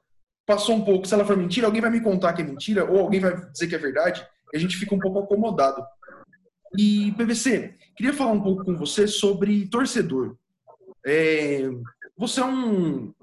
[0.45, 2.99] passou um pouco, se ela for mentira, alguém vai me contar que é mentira ou
[2.99, 5.83] alguém vai dizer que é verdade e a gente fica um pouco acomodado.
[6.77, 10.35] E PVC, queria falar um pouco com você sobre torcedor.
[11.05, 11.69] É,
[12.17, 13.13] você é um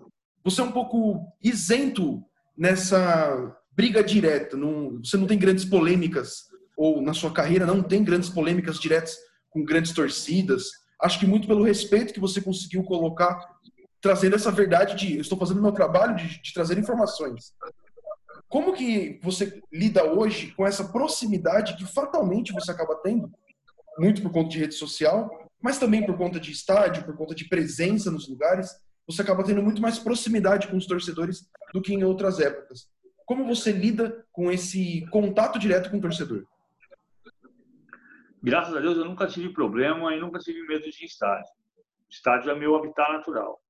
[0.44, 2.22] você é um pouco isento
[2.56, 4.56] nessa briga direta.
[4.56, 9.16] Não, você não tem grandes polêmicas ou na sua carreira não tem grandes polêmicas diretas
[9.50, 10.64] com grandes torcidas.
[11.00, 13.38] Acho que muito pelo respeito que você conseguiu colocar,
[14.02, 17.54] trazendo essa verdade de eu estou fazendo meu trabalho de, de trazer informações.
[18.48, 23.32] Como que você lida hoje com essa proximidade que fatalmente você acaba tendo,
[23.96, 27.48] muito por conta de rede social, mas também por conta de estádio, por conta de
[27.48, 28.70] presença nos lugares,
[29.06, 32.90] você acaba tendo muito mais proximidade com os torcedores do que em outras épocas.
[33.24, 36.44] Como você lida com esse contato direto com o torcedor?
[38.42, 41.52] Graças a Deus eu nunca tive problema e nunca tive medo de estádio.
[42.10, 43.61] Estádio é meu habitat natural.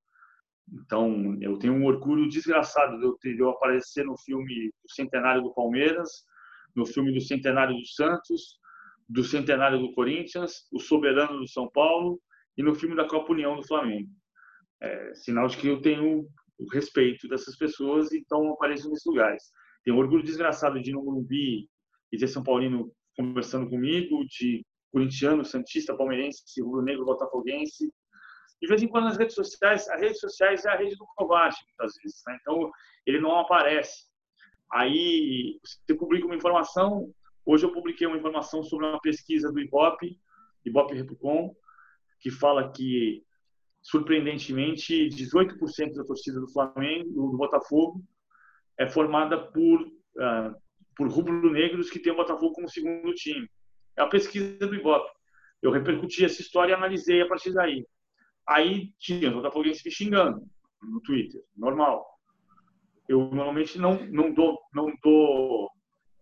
[0.70, 4.92] Então, eu tenho um orgulho desgraçado de eu, ter, de eu aparecer no filme do
[4.92, 6.08] Centenário do Palmeiras,
[6.74, 8.58] no filme do Centenário do Santos,
[9.08, 12.20] do Centenário do Corinthians, o Soberano do São Paulo
[12.56, 14.08] e no filme da Copa União do Flamengo.
[14.80, 16.26] É, sinal de que eu tenho
[16.58, 19.42] o respeito dessas pessoas, então apareço nesses lugares.
[19.84, 21.68] Tenho um orgulho desgraçado de ir no Morumbi
[22.10, 27.92] e ter São Paulino conversando comigo, de corintiano, santista, palmeirense, rubro-negro, botafoguense,
[28.62, 31.56] de vez em quando nas redes sociais, as redes sociais é a rede do covarde,
[31.66, 32.38] muitas vezes, né?
[32.40, 32.70] então
[33.04, 34.06] ele não aparece.
[34.72, 37.12] Aí você publica uma informação,
[37.44, 40.16] hoje eu publiquei uma informação sobre uma pesquisa do Ibope,
[40.64, 41.52] Ibope Repucom,
[42.20, 43.24] que fala que,
[43.82, 48.00] surpreendentemente, 18% da torcida do Flamengo, do Botafogo,
[48.78, 50.54] é formada por, uh,
[50.96, 53.50] por rubro-negros que tem o Botafogo como segundo time.
[53.98, 55.10] É a pesquisa do Ibope.
[55.60, 57.84] Eu repercuti essa história e analisei a partir daí.
[58.48, 60.42] Aí tinha os botafoguenses me xingando
[60.82, 62.06] no Twitter, normal.
[63.08, 65.70] Eu normalmente não, não, dou, não dou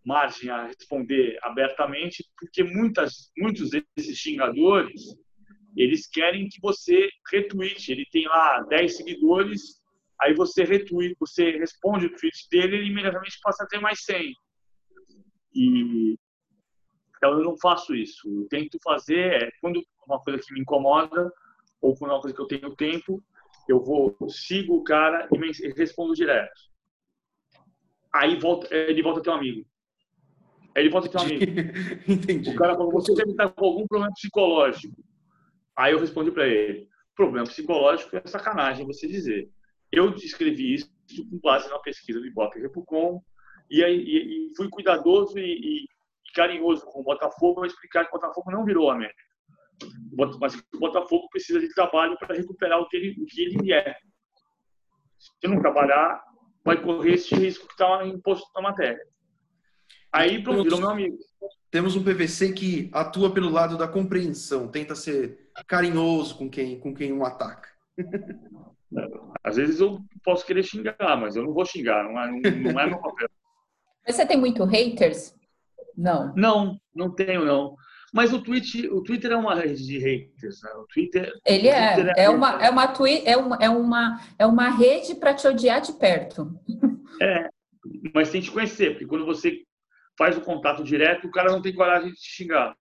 [0.04, 5.02] margem a responder abertamente, porque muitas, muitos desses xingadores,
[5.76, 7.92] eles querem que você retweete.
[7.92, 9.80] Ele tem lá 10 seguidores,
[10.20, 14.34] aí você retweet, você responde o tweet dele, ele imediatamente passa a ter mais 100.
[15.54, 16.16] E
[17.20, 18.26] então eu não faço isso.
[18.26, 21.30] Eu tento fazer, é, quando uma coisa que me incomoda,
[21.80, 23.22] ou quando é uma coisa que eu tenho tempo,
[23.68, 26.60] eu vou, sigo o cara e me respondo direto.
[28.12, 29.66] Aí volta, ele volta a ter um amigo.
[30.74, 31.44] Aí ele volta a ter um amigo.
[32.08, 32.50] Entendi.
[32.50, 35.02] O cara falou, você deve estar com algum problema psicológico.
[35.76, 39.48] Aí eu respondi para ele, problema psicológico é sacanagem você dizer.
[39.90, 40.90] Eu descrevi isso
[41.30, 43.22] com base na pesquisa do Ibope e Repucom,
[43.70, 45.86] e, aí, e, e fui cuidadoso e, e,
[46.34, 49.29] carinhoso com o Botafogo para explicar que o Botafogo não virou América
[50.40, 53.96] mas o Botafogo precisa de trabalho para recuperar o que, ele, o que ele é.
[55.18, 56.22] Se não trabalhar,
[56.64, 59.00] vai correr esse risco que está imposto na matéria.
[60.12, 61.18] Aí, pronto, virou meu amigo.
[61.70, 66.92] Temos um PVC que atua pelo lado da compreensão, tenta ser carinhoso com quem, com
[66.92, 67.68] quem um ataca.
[69.44, 72.80] Às vezes eu posso querer xingar, mas eu não vou xingar, não é, não, não
[72.80, 73.28] é meu papel.
[74.06, 75.34] Você tem muito haters?
[75.96, 76.34] Não.
[76.34, 77.76] Não, não tenho, não.
[78.12, 80.70] Mas o, tweet, o Twitter é uma rede de haters, né?
[80.72, 81.32] O Twitter.
[81.46, 81.94] Ele o é.
[81.94, 85.34] Twitter é, é, uma, é, uma twi é, uma, é, uma, é uma rede para
[85.34, 86.52] te odiar de perto.
[87.22, 87.48] É,
[88.14, 89.62] mas tem que te conhecer, porque quando você
[90.18, 92.74] faz o contato direto, o cara não tem coragem de te xingar.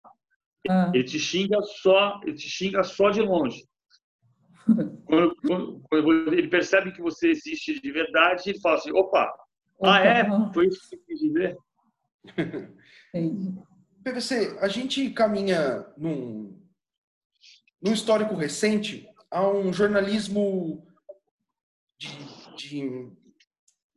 [0.68, 0.90] Ah.
[0.94, 3.64] Ele te xinga só, ele te xinga só de longe.
[5.06, 9.32] quando, quando, quando, ele percebe que você existe de verdade, ele fala assim: opa,
[9.82, 10.24] ah, é?
[10.52, 11.56] Foi isso que eu quis dizer?
[14.08, 16.58] PVC, a gente caminha num,
[17.82, 20.86] num histórico recente a um jornalismo
[21.98, 22.08] de,
[22.56, 23.12] de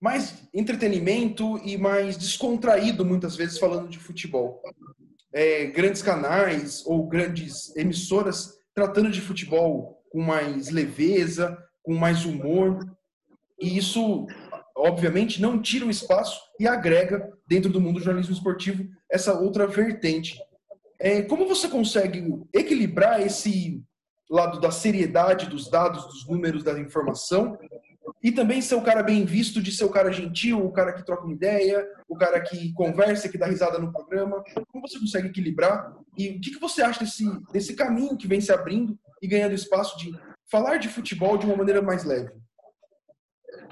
[0.01, 4.61] mais entretenimento e mais descontraído, muitas vezes, falando de futebol.
[5.33, 12.79] É, grandes canais ou grandes emissoras tratando de futebol com mais leveza, com mais humor.
[13.59, 14.27] E isso,
[14.81, 19.67] obviamente, não tira o espaço e agrega, dentro do mundo do jornalismo esportivo, essa outra
[19.67, 20.39] vertente.
[20.99, 23.83] É, como você consegue equilibrar esse
[24.29, 27.57] lado da seriedade dos dados, dos números, da informação,
[28.23, 31.05] e também ser o cara bem visto, de ser o cara gentil, o cara que
[31.05, 34.43] troca uma ideia, o cara que conversa, que dá risada no programa.
[34.71, 35.95] Como você consegue equilibrar?
[36.17, 39.53] E o que, que você acha desse, desse caminho que vem se abrindo e ganhando
[39.53, 40.11] espaço de
[40.49, 42.31] falar de futebol de uma maneira mais leve?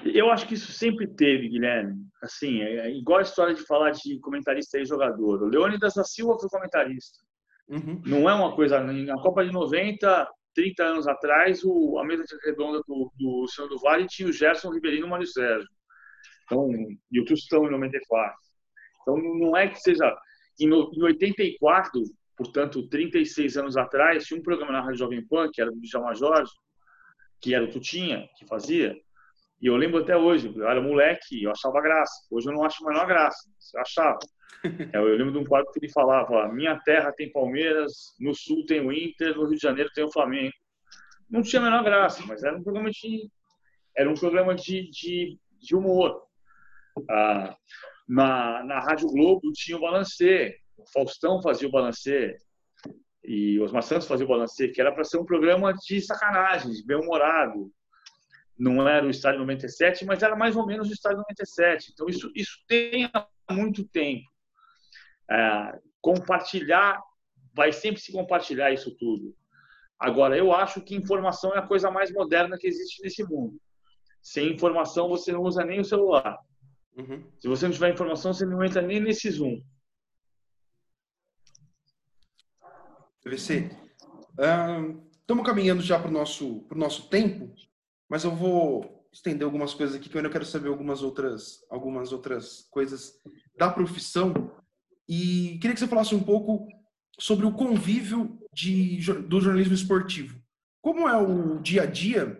[0.03, 1.95] Eu acho que isso sempre teve, Guilherme.
[2.21, 5.43] Assim, é igual a história de falar de comentarista e jogador.
[5.43, 7.19] O Leônidas da Silva foi comentarista.
[7.67, 8.01] Uhum.
[8.05, 8.79] Não é uma coisa.
[8.79, 13.79] Na Copa de 90, 30 anos atrás, o, a mesa redonda do, do Luciano do
[13.79, 15.69] Vale tinha o Gerson Ribeirinho e o Mário Sérgio.
[16.45, 16.67] Então,
[17.11, 18.35] e o Tostão em 94.
[19.01, 20.15] Então, não é que seja.
[20.59, 22.01] Em, em 84,
[22.35, 26.13] portanto, 36 anos atrás, tinha um programa na Rádio Jovem Pan, que era do Djalma
[26.15, 26.51] Jorge,
[27.39, 28.95] que era o Tutinha, que fazia.
[29.61, 32.25] E eu lembro até hoje, eu era moleque, eu achava graça.
[32.31, 33.49] Hoje eu não acho a menor graça.
[33.73, 34.19] Eu achava.
[34.61, 38.65] É, eu lembro de um quadro que ele falava: minha terra tem Palmeiras, no sul
[38.65, 40.51] tem o Inter, no Rio de Janeiro tem o Flamengo.
[41.29, 43.29] Não tinha a menor graça, mas era um programa de,
[43.95, 46.21] era um programa de, de, de humor.
[47.09, 47.55] Ah,
[48.05, 52.41] na, na Rádio Globo tinha o Balancê, o Faustão fazia o Balancê,
[53.23, 56.83] e Osmar Santos fazia o Balancê, que era para ser um programa de sacanagem, de
[56.85, 57.71] bem-humorado.
[58.59, 61.91] Não era o Estádio 97, mas era mais ou menos o Estádio 97.
[61.93, 64.27] Então, isso, isso tem há muito tempo.
[65.31, 67.01] É, compartilhar,
[67.53, 69.33] vai sempre se compartilhar isso tudo.
[69.97, 73.59] Agora, eu acho que informação é a coisa mais moderna que existe nesse mundo.
[74.21, 76.37] Sem informação, você não usa nem o celular.
[76.97, 77.31] Uhum.
[77.39, 79.61] Se você não tiver informação, você não entra nem nesse Zoom.
[83.21, 83.69] PVC,
[85.21, 87.53] estamos uh, caminhando já para o nosso, nosso tempo,
[88.09, 92.11] mas eu vou estender algumas coisas aqui que eu ainda quero saber algumas outras, algumas
[92.11, 93.13] outras coisas
[93.57, 94.33] da profissão
[95.09, 96.67] e queria que você falasse um pouco
[97.19, 100.39] sobre o convívio de, do jornalismo esportivo.
[100.81, 102.39] Como é o dia a dia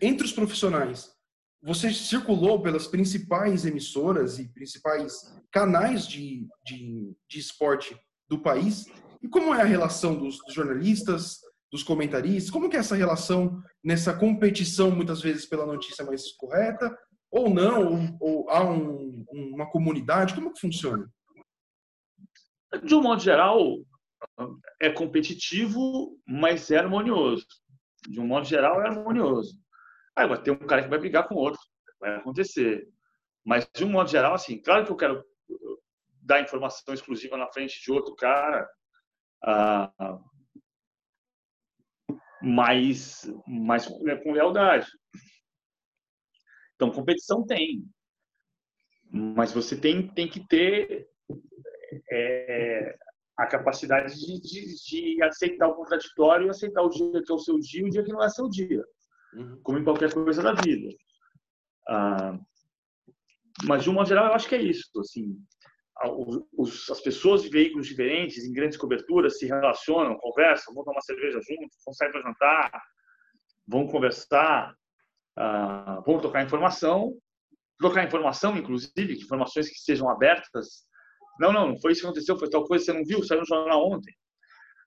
[0.00, 1.12] entre os profissionais?
[1.60, 7.98] Você circulou pelas principais emissoras e principais canais de, de, de esporte
[8.28, 8.86] do país.
[9.20, 11.40] E como é a relação dos, dos jornalistas,
[11.74, 12.52] dos comentaristas?
[12.52, 16.96] Como que é essa relação nessa competição, muitas vezes, pela notícia mais correta?
[17.32, 18.16] Ou não?
[18.20, 20.36] Ou, ou há um, uma comunidade?
[20.36, 21.10] Como que funciona?
[22.84, 23.84] De um modo geral,
[24.80, 27.44] é competitivo, mas é harmonioso.
[28.08, 29.58] De um modo geral, é harmonioso.
[30.14, 31.60] Aí vai ter um cara que vai brigar com outro,
[31.98, 32.88] vai acontecer.
[33.44, 35.24] Mas, de um modo geral, assim, claro que eu quero
[36.22, 38.64] dar informação exclusiva na frente de outro cara,
[39.42, 39.90] ah,
[42.44, 44.86] mas, mas com lealdade.
[46.74, 47.84] Então, competição tem.
[49.10, 51.08] Mas você tem, tem que ter
[52.10, 52.96] é,
[53.38, 57.38] a capacidade de, de, de, aceitar o contraditório e aceitar o dia que é o
[57.38, 58.84] seu dia e o dia que não é seu dia,
[59.34, 59.60] uhum.
[59.62, 60.94] como em qualquer coisa da vida.
[61.88, 62.38] Ah,
[63.62, 64.90] mas, de um modo geral, eu acho que é isso.
[64.98, 65.38] Assim,
[66.90, 71.78] as pessoas de veículos diferentes, em grandes coberturas, se relacionam, conversam, vão tomar cerveja juntos,
[71.84, 72.82] vão sair para jantar,
[73.66, 74.74] vão conversar,
[75.36, 77.16] ah, vão trocar informação,
[77.78, 80.84] trocar informação, inclusive, informações que sejam abertas
[81.38, 83.46] não, não, não foi isso que aconteceu, foi tal coisa, você não viu, saiu no
[83.46, 84.14] jornal ontem.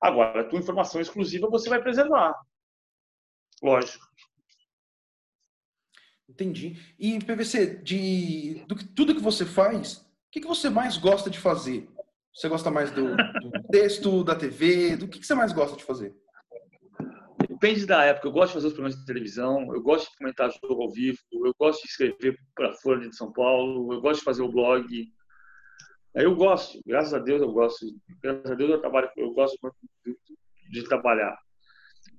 [0.01, 2.34] Agora, a tua informação exclusiva você vai preservar.
[3.62, 4.05] Lógico.
[6.30, 6.78] Entendi.
[6.99, 10.05] E, PVC, de do, tudo que você faz,
[10.38, 11.90] que, que você mais gosta de fazer?
[12.34, 14.96] Você gosta mais do, do texto, da TV?
[14.96, 16.16] Do que, que você mais gosta de fazer?
[17.50, 18.28] Depende da época.
[18.28, 21.18] Eu gosto de fazer os programas de televisão, eu gosto de comentar jogo ao vivo,
[21.32, 24.52] eu gosto de escrever para a Folha de São Paulo, eu gosto de fazer o
[24.52, 24.86] blog,
[26.14, 27.86] Eu gosto, graças a Deus eu gosto.
[28.22, 29.58] Graças a Deus eu trabalho, eu gosto
[30.06, 30.16] de,
[30.72, 31.36] de trabalhar.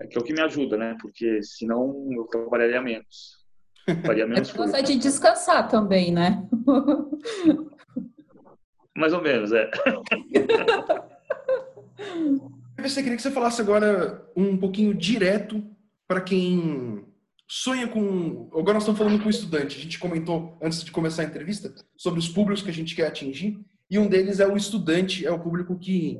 [0.01, 0.97] É que é o que me ajuda, né?
[1.01, 3.39] Porque senão eu trabalharia menos.
[4.05, 4.83] Faria menos é coisa.
[4.83, 6.47] de descansar também, né?
[8.99, 9.71] Mais ou menos, é.
[12.81, 15.63] Você queria que você falasse agora um pouquinho direto
[16.07, 17.05] para quem
[17.47, 18.49] sonha com.
[18.53, 19.77] Agora nós estamos falando com o estudante.
[19.77, 23.09] A gente comentou antes de começar a entrevista sobre os públicos que a gente quer
[23.09, 23.61] atingir.
[23.91, 26.19] E um deles é o estudante, é o público que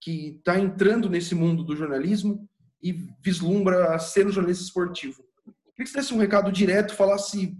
[0.00, 2.48] que está entrando nesse mundo do jornalismo
[2.82, 5.24] e vislumbra ser um jornalista esportivo.
[5.74, 7.56] Queria que você desse um recado direto, falasse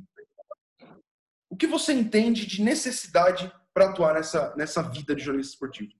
[1.51, 5.93] o que você entende de necessidade para atuar nessa, nessa vida de jornalista esportivo.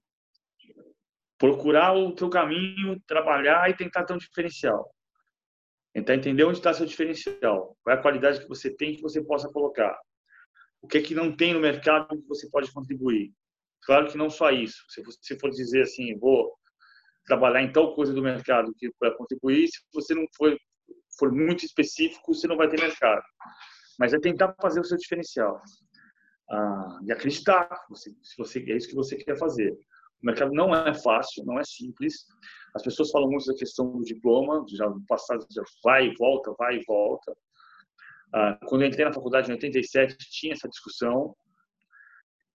[1.37, 4.93] Procurar o teu caminho, trabalhar e tentar ter um diferencial.
[5.93, 9.23] Tentar entender onde está seu diferencial, qual é a qualidade que você tem que você
[9.23, 9.97] possa colocar.
[10.81, 13.31] O que é que não tem no mercado que você pode contribuir.
[13.83, 14.83] Claro que não só isso.
[14.89, 16.53] Se você for dizer assim, vou
[17.25, 20.53] trabalhar em tal coisa do mercado que para contribuir, se você não for,
[21.17, 23.23] for muito específico, você não vai ter mercado.
[23.97, 25.61] Mas é tentar fazer o seu diferencial.
[26.51, 29.71] Ah, e acreditar se você é isso que você quer fazer.
[30.21, 32.25] O mercado não é fácil, não é simples.
[32.75, 36.53] As pessoas falam muito da questão do diploma, já no passado já vai e volta,
[36.57, 37.35] vai e volta.
[38.33, 41.35] Ah, quando eu entrei na faculdade em 87, tinha essa discussão.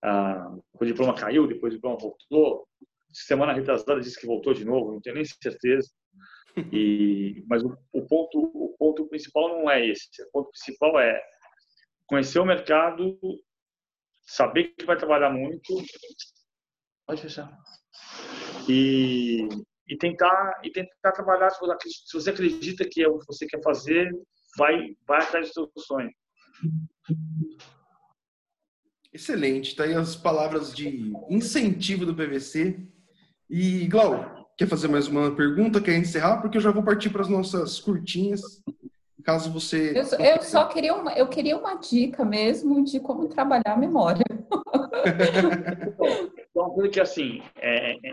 [0.02, 2.68] Ah, o diploma caiu, depois o diploma voltou.
[3.12, 5.88] Semana retrasada disse que voltou de novo, não tenho nem certeza.
[6.72, 10.08] E, mas o, o, ponto, o ponto principal não é esse.
[10.22, 11.20] O ponto principal é
[12.06, 13.18] conhecer o mercado,
[14.26, 15.74] saber que vai trabalhar muito.
[17.06, 17.56] Pode fechar.
[18.68, 19.48] E,
[19.86, 21.60] e tentar e tentar trabalhar se
[22.12, 24.10] você, acredita que é o que você quer fazer
[24.56, 26.10] vai vai atrás do seu sonho.
[29.12, 29.76] Excelente.
[29.76, 32.80] Tá aí as palavras de incentivo do PVC
[33.48, 35.80] e Glau quer fazer mais uma pergunta?
[35.80, 36.40] Quer encerrar?
[36.40, 38.40] Porque eu já vou partir para as nossas curtinhas
[39.22, 43.74] caso você eu, eu só queria uma eu queria uma dica mesmo de como trabalhar
[43.74, 44.24] a memória
[46.50, 48.12] então, porque assim é, é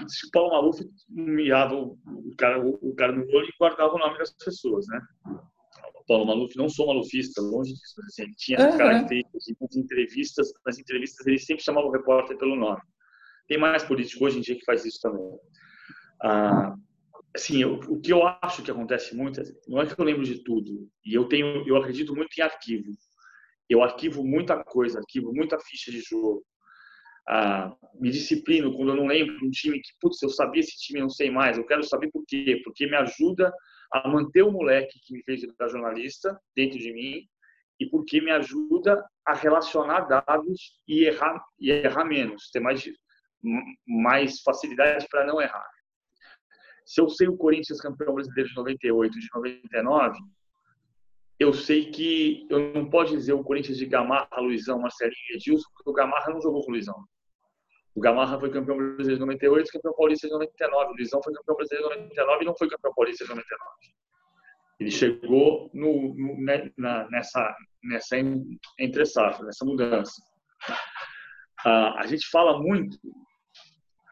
[0.00, 1.98] o Paulo Maluf mirava o
[2.36, 5.00] cara, o cara no olho e guardava o nome das pessoas, né?
[5.94, 8.76] O Paulo Maluf não sou malufista, longe disso, mas assim, ele tinha uhum.
[8.76, 12.80] características nas entrevistas, nas entrevistas ele sempre chamava o repórter pelo nome.
[13.48, 15.38] Tem mais político hoje em dia que faz isso também.
[16.22, 16.74] Ah,
[17.34, 20.42] assim, eu, o que eu acho que acontece muito, não é que eu lembro de
[20.42, 22.92] tudo, e eu tenho, eu acredito muito em arquivo.
[23.68, 26.44] Eu arquivo muita coisa, arquivo muita ficha de jogo
[27.26, 30.76] ah, me disciplino quando eu não lembro de um time que, putz, eu sabia esse
[30.78, 31.56] time, não sei mais.
[31.56, 32.60] Eu quero saber por quê.
[32.62, 33.52] Porque me ajuda
[33.92, 37.26] a manter o moleque que me fez virar jornalista dentro de mim
[37.80, 42.84] e porque me ajuda a relacionar dados e errar, e errar menos, ter mais,
[43.86, 45.66] mais facilidade para não errar.
[46.84, 50.18] Se eu sei o Corinthians campeão brasileiro de 98, de 99,
[51.38, 55.68] eu sei que eu não posso dizer o Corinthians de Gamarra, Luizão, Marcelinho e Edilson,
[55.74, 56.94] porque o Gamarra não jogou com o Luizão.
[57.94, 60.84] O Gamarra foi campeão brasileiro de 98, campeão paulista de 99.
[60.84, 63.72] O Luizão foi campeão brasileiro de 99 e não foi campeão paulista de 99.
[64.80, 68.16] Ele chegou no, no, né, na, nessa, nessa
[68.78, 70.20] entre safra, nessa mudança.
[71.64, 72.98] Ah, a gente fala muito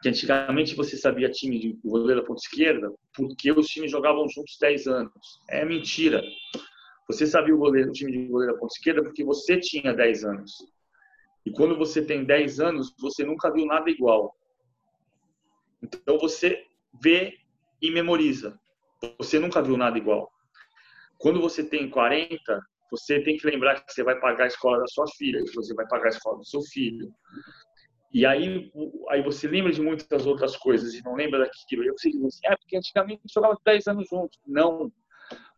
[0.03, 4.57] que antigamente você sabia time de goleiro da ponta esquerda porque os times jogavam juntos
[4.59, 5.41] 10 anos.
[5.49, 6.21] É mentira.
[7.07, 10.25] Você sabia o, goleiro, o time de goleiro da ponta esquerda porque você tinha 10
[10.25, 10.51] anos.
[11.45, 14.35] E quando você tem 10 anos, você nunca viu nada igual.
[15.81, 16.65] Então você
[17.01, 17.39] vê
[17.81, 18.59] e memoriza.
[19.17, 20.29] Você nunca viu nada igual.
[21.17, 24.87] Quando você tem 40, você tem que lembrar que você vai pagar a escola da
[24.87, 27.09] sua filha, que você vai pagar a escola do seu filho.
[28.13, 28.71] E aí,
[29.09, 31.83] aí você lembra de muitas outras coisas e não lembra daquilo.
[31.83, 34.39] Eu sei assim, é porque antigamente jogava 10 anos juntos.
[34.45, 34.91] Não.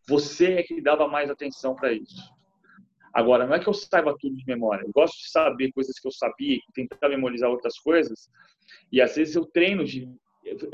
[0.08, 2.34] Você é que dava mais atenção para isso.
[3.12, 4.84] Agora, não é que eu saiba tudo de memória.
[4.84, 8.30] Eu gosto de saber coisas que eu sabia, tentar memorizar outras coisas.
[8.90, 10.08] E às vezes eu treino de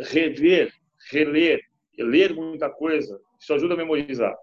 [0.01, 0.73] rever,
[1.11, 1.61] reler,
[1.99, 3.21] ler muita coisa.
[3.41, 4.37] Isso ajuda a memorizar.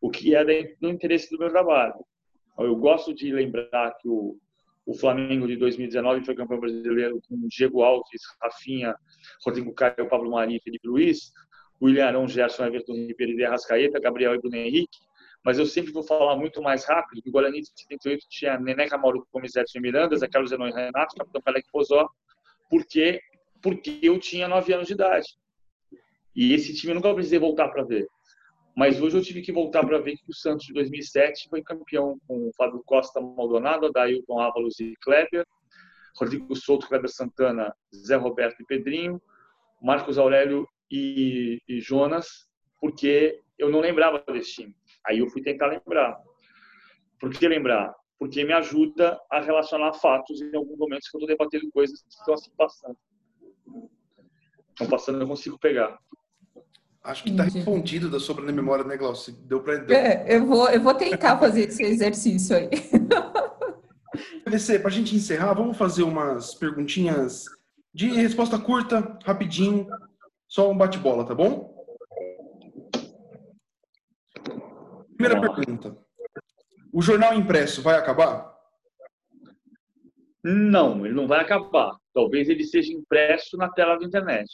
[0.00, 0.44] O que é
[0.80, 1.94] do interesse do meu trabalho.
[2.56, 4.36] Eu gosto de lembrar que o,
[4.88, 8.94] o Flamengo de 2019 foi campeão brasileiro com Diego Alves, Rafinha,
[9.44, 11.32] Rodrigo Caio, Pablo Mari, Felipe Luiz,
[11.80, 14.98] William Arão, Gerson, Everton Ribeiro e Arrascaeta, Gabriel e Bruno Henrique
[15.44, 19.26] mas eu sempre vou falar muito mais rápido, o Guarani de 78 tinha Neneca Mauro
[19.32, 22.08] Gomes, Edson Miranda, Zé Carlos Zenon e Renato, Capitão Pelé Pozó,
[22.68, 23.20] porque,
[23.62, 25.26] porque eu tinha 9 anos de idade.
[26.34, 28.06] E esse time eu nunca precisei voltar para ver.
[28.78, 32.16] Mas hoje eu tive que voltar para ver que o Santos de 2007 foi campeão
[32.28, 35.44] com o Fábio Costa Maldonado, Adailton Ávalos e Kleber,
[36.16, 39.20] Rodrigo Souto, Kleber Santana, Zé Roberto e Pedrinho,
[39.82, 42.48] Marcos Aurélio e, e Jonas,
[42.80, 44.76] porque eu não lembrava desse time.
[45.04, 46.16] Aí eu fui tentar lembrar.
[47.18, 47.92] Por que lembrar?
[48.16, 52.10] Porque me ajuda a relacionar fatos em alguns momentos que eu estou debatendo coisas que
[52.10, 52.96] estão assim passando.
[54.68, 55.98] Estão passando, eu consigo pegar.
[57.08, 59.32] Acho que está respondido da sua memória, né, Glaucio?
[59.32, 62.68] Deu para É, eu vou, eu vou tentar fazer esse exercício aí.
[64.44, 67.46] PVC, para a gente encerrar, vamos fazer umas perguntinhas
[67.94, 69.88] de resposta curta, rapidinho,
[70.46, 71.74] só um bate-bola, tá bom?
[75.16, 75.96] Primeira pergunta.
[76.92, 78.54] O jornal impresso vai acabar?
[80.44, 81.96] Não, ele não vai acabar.
[82.12, 84.46] Talvez ele seja impresso na tela da internet.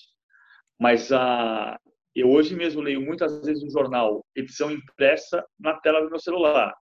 [0.79, 1.79] Mas a,
[2.15, 6.75] eu hoje mesmo leio muitas vezes o jornal edição impressa na tela do meu celular.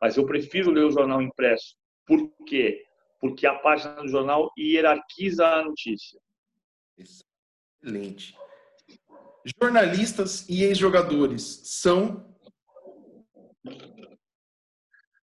[0.00, 1.76] Mas eu prefiro ler o jornal impresso.
[2.06, 2.84] Por quê?
[3.20, 6.18] Porque a página do jornal hierarquiza a notícia.
[6.96, 8.36] Excelente.
[9.60, 12.34] Jornalistas e ex-jogadores são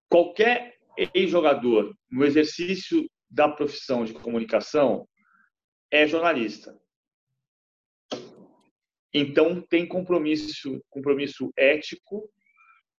[0.09, 0.76] qualquer
[1.14, 5.07] ex-jogador no exercício da profissão de comunicação
[5.90, 6.76] é jornalista.
[9.18, 12.30] Então tem compromisso, compromisso ético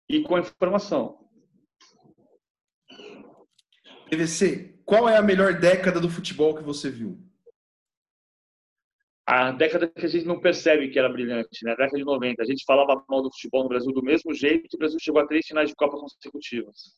[0.10, 1.30] e com a informação.
[4.10, 7.20] PVC, qual é a melhor década do futebol que você viu?
[9.28, 11.74] A década que a gente não percebe que era brilhante, né?
[11.74, 12.42] A década de 90.
[12.42, 15.22] A gente falava mal do futebol no Brasil do mesmo jeito que o Brasil chegou
[15.22, 16.98] a três finais de Copa consecutivas.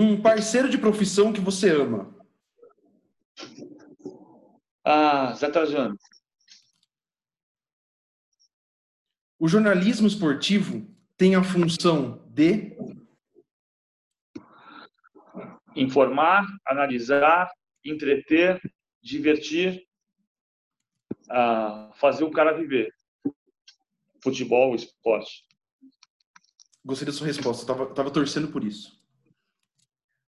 [0.00, 2.12] Um parceiro de profissão que você ama?
[4.84, 5.96] Ah, Zé Trajano.
[9.42, 10.86] O jornalismo esportivo
[11.16, 12.76] tem a função de
[15.74, 17.50] informar, analisar,
[17.82, 18.60] entreter,
[19.02, 19.82] divertir
[21.30, 22.94] a fazer o cara viver.
[24.22, 25.46] Futebol, esporte.
[26.84, 29.02] Gostei da sua resposta, tava, tava torcendo por isso.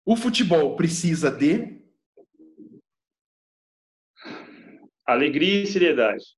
[0.04, 1.82] O futebol precisa de
[5.06, 6.37] alegria e seriedade.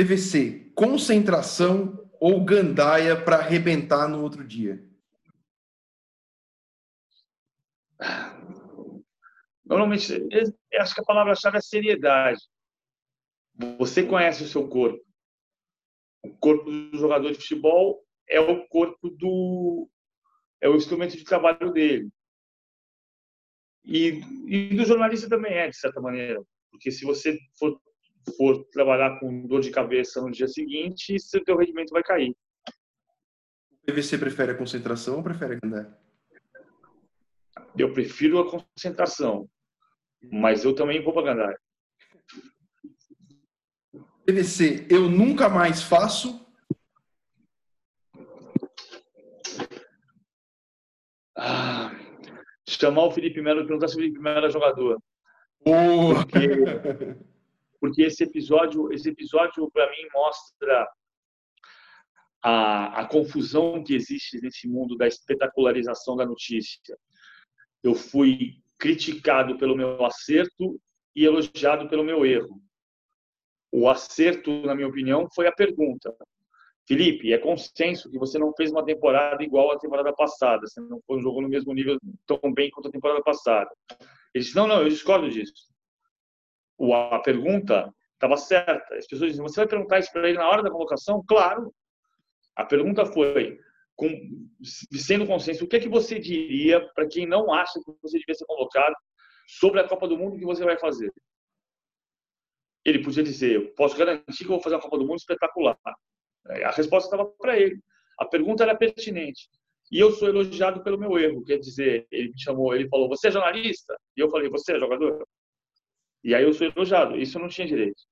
[0.00, 4.82] PVC, concentração ou gandaia para arrebentar no outro dia?
[9.62, 10.26] Normalmente,
[10.74, 12.40] acho que a palavra-chave é seriedade.
[13.78, 15.04] Você conhece o seu corpo.
[16.24, 19.88] O corpo do jogador de futebol é o corpo do.
[20.62, 22.08] é o instrumento de trabalho dele.
[23.84, 26.42] E, e do jornalista também é, de certa maneira.
[26.70, 27.78] Porque se você for,
[28.36, 32.34] for trabalhar com dor de cabeça no dia seguinte, seu teu rendimento vai cair.
[33.82, 35.90] O PVC prefere a concentração ou prefere a Gandé?
[37.76, 39.48] Eu prefiro a concentração.
[40.22, 41.58] Mas eu também vou para Gandaia.
[44.26, 46.46] PVC, eu nunca mais faço.
[51.36, 51.90] Ah,
[52.68, 55.02] chamar o Felipe Melo e perguntar se o Felipe Melo é jogador.
[55.64, 56.14] Oh.
[56.14, 56.38] Porque,
[57.80, 60.88] porque esse episódio, esse episódio para mim mostra
[62.42, 66.96] a, a confusão que existe nesse mundo da espetacularização da notícia.
[67.82, 70.80] Eu fui criticado pelo meu acerto
[71.14, 72.60] e elogiado pelo meu erro.
[73.72, 76.14] O acerto, na minha opinião, foi a pergunta.
[76.86, 80.66] Felipe, é consenso que você não fez uma temporada igual à temporada passada.
[80.66, 83.70] Você não jogou no mesmo nível tão bem quanto a temporada passada.
[84.34, 85.69] Ele disse, não, não, eu discordo disso.
[86.80, 88.94] A pergunta estava certa.
[88.94, 91.22] As pessoas dizem, você vai perguntar isso para ele na hora da convocação?
[91.26, 91.72] Claro.
[92.56, 93.58] A pergunta foi,
[93.96, 94.08] com,
[94.62, 98.34] sendo consenso, o que é que você diria para quem não acha que você devia
[98.34, 98.94] ser convocado
[99.46, 101.12] sobre a Copa do Mundo que você vai fazer?
[102.84, 105.78] Ele podia dizer, eu posso garantir que eu vou fazer uma Copa do Mundo espetacular.
[106.64, 107.78] A resposta estava para ele.
[108.18, 109.48] A pergunta era pertinente.
[109.90, 113.28] E eu sou elogiado pelo meu erro, quer dizer, ele me chamou, ele falou, você
[113.28, 113.98] é jornalista?
[114.16, 115.26] E eu falei, você é jogador?
[116.22, 117.16] E aí eu sou elogiado.
[117.16, 118.02] Isso eu não tinha direito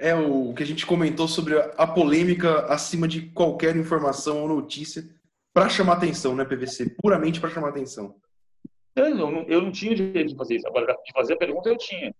[0.00, 5.04] é o que a gente comentou sobre a polêmica acima de qualquer informação ou notícia
[5.52, 6.96] para chamar atenção, né, PVC?
[7.02, 8.16] Puramente para chamar atenção.
[8.96, 10.66] Eu não, eu não tinha direito de fazer isso.
[10.66, 12.14] Agora, de fazer a pergunta, eu tinha.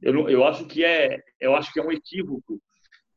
[0.00, 2.60] Eu, eu, acho que é, eu acho que é um equívoco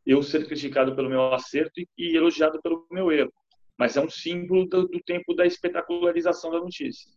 [0.06, 3.32] eu ser criticado pelo meu acerto e, elogiado pelo meu erro.
[3.78, 7.12] Mas é um símbolo do, do tempo da espetacularização da notícia.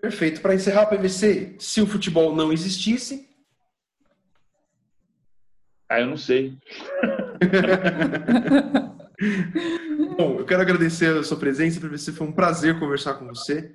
[0.00, 0.40] Perfeito.
[0.40, 3.26] Para encerrar, PVC, se o futebol não existisse,
[5.88, 6.58] ah, eu não sei.
[10.18, 12.12] Bom, eu quero agradecer a sua presença, PVC.
[12.12, 13.74] Foi um prazer conversar com você.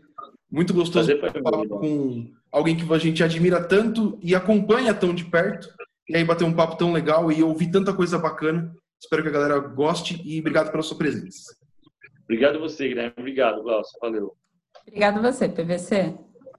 [0.51, 5.69] Muito gostoso falar com alguém que a gente admira tanto e acompanha tão de perto.
[6.09, 8.75] E aí bater um papo tão legal e ouvir tanta coisa bacana.
[9.01, 11.55] Espero que a galera goste e obrigado pela sua presença.
[12.25, 13.13] Obrigado você, Guilherme.
[13.17, 13.97] Obrigado, Glaucio.
[14.01, 14.35] Valeu.
[14.87, 16.13] Obrigado você, PVC.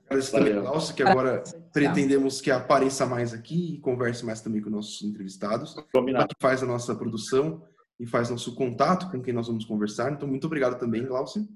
[0.06, 1.42] Agradeço também, Glaucio, que agora
[1.72, 5.74] pretendemos que apareça mais aqui e converse mais também com nossos entrevistados.
[5.92, 6.28] Combinado.
[6.28, 7.62] Que faz a nossa produção
[7.98, 10.12] e faz nosso contato com quem nós vamos conversar.
[10.12, 11.48] Então, muito obrigado também, Glaucio.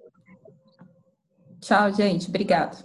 [1.61, 2.29] Tchau, gente.
[2.29, 2.85] Obrigado.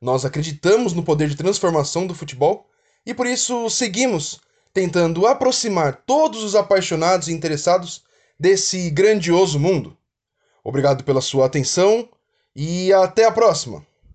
[0.00, 2.68] Nós acreditamos no poder de transformação do futebol
[3.04, 4.40] e por isso seguimos
[4.72, 8.04] tentando aproximar todos os apaixonados e interessados
[8.38, 9.96] desse grandioso mundo.
[10.62, 12.08] Obrigado pela sua atenção
[12.56, 13.84] e até a próxima!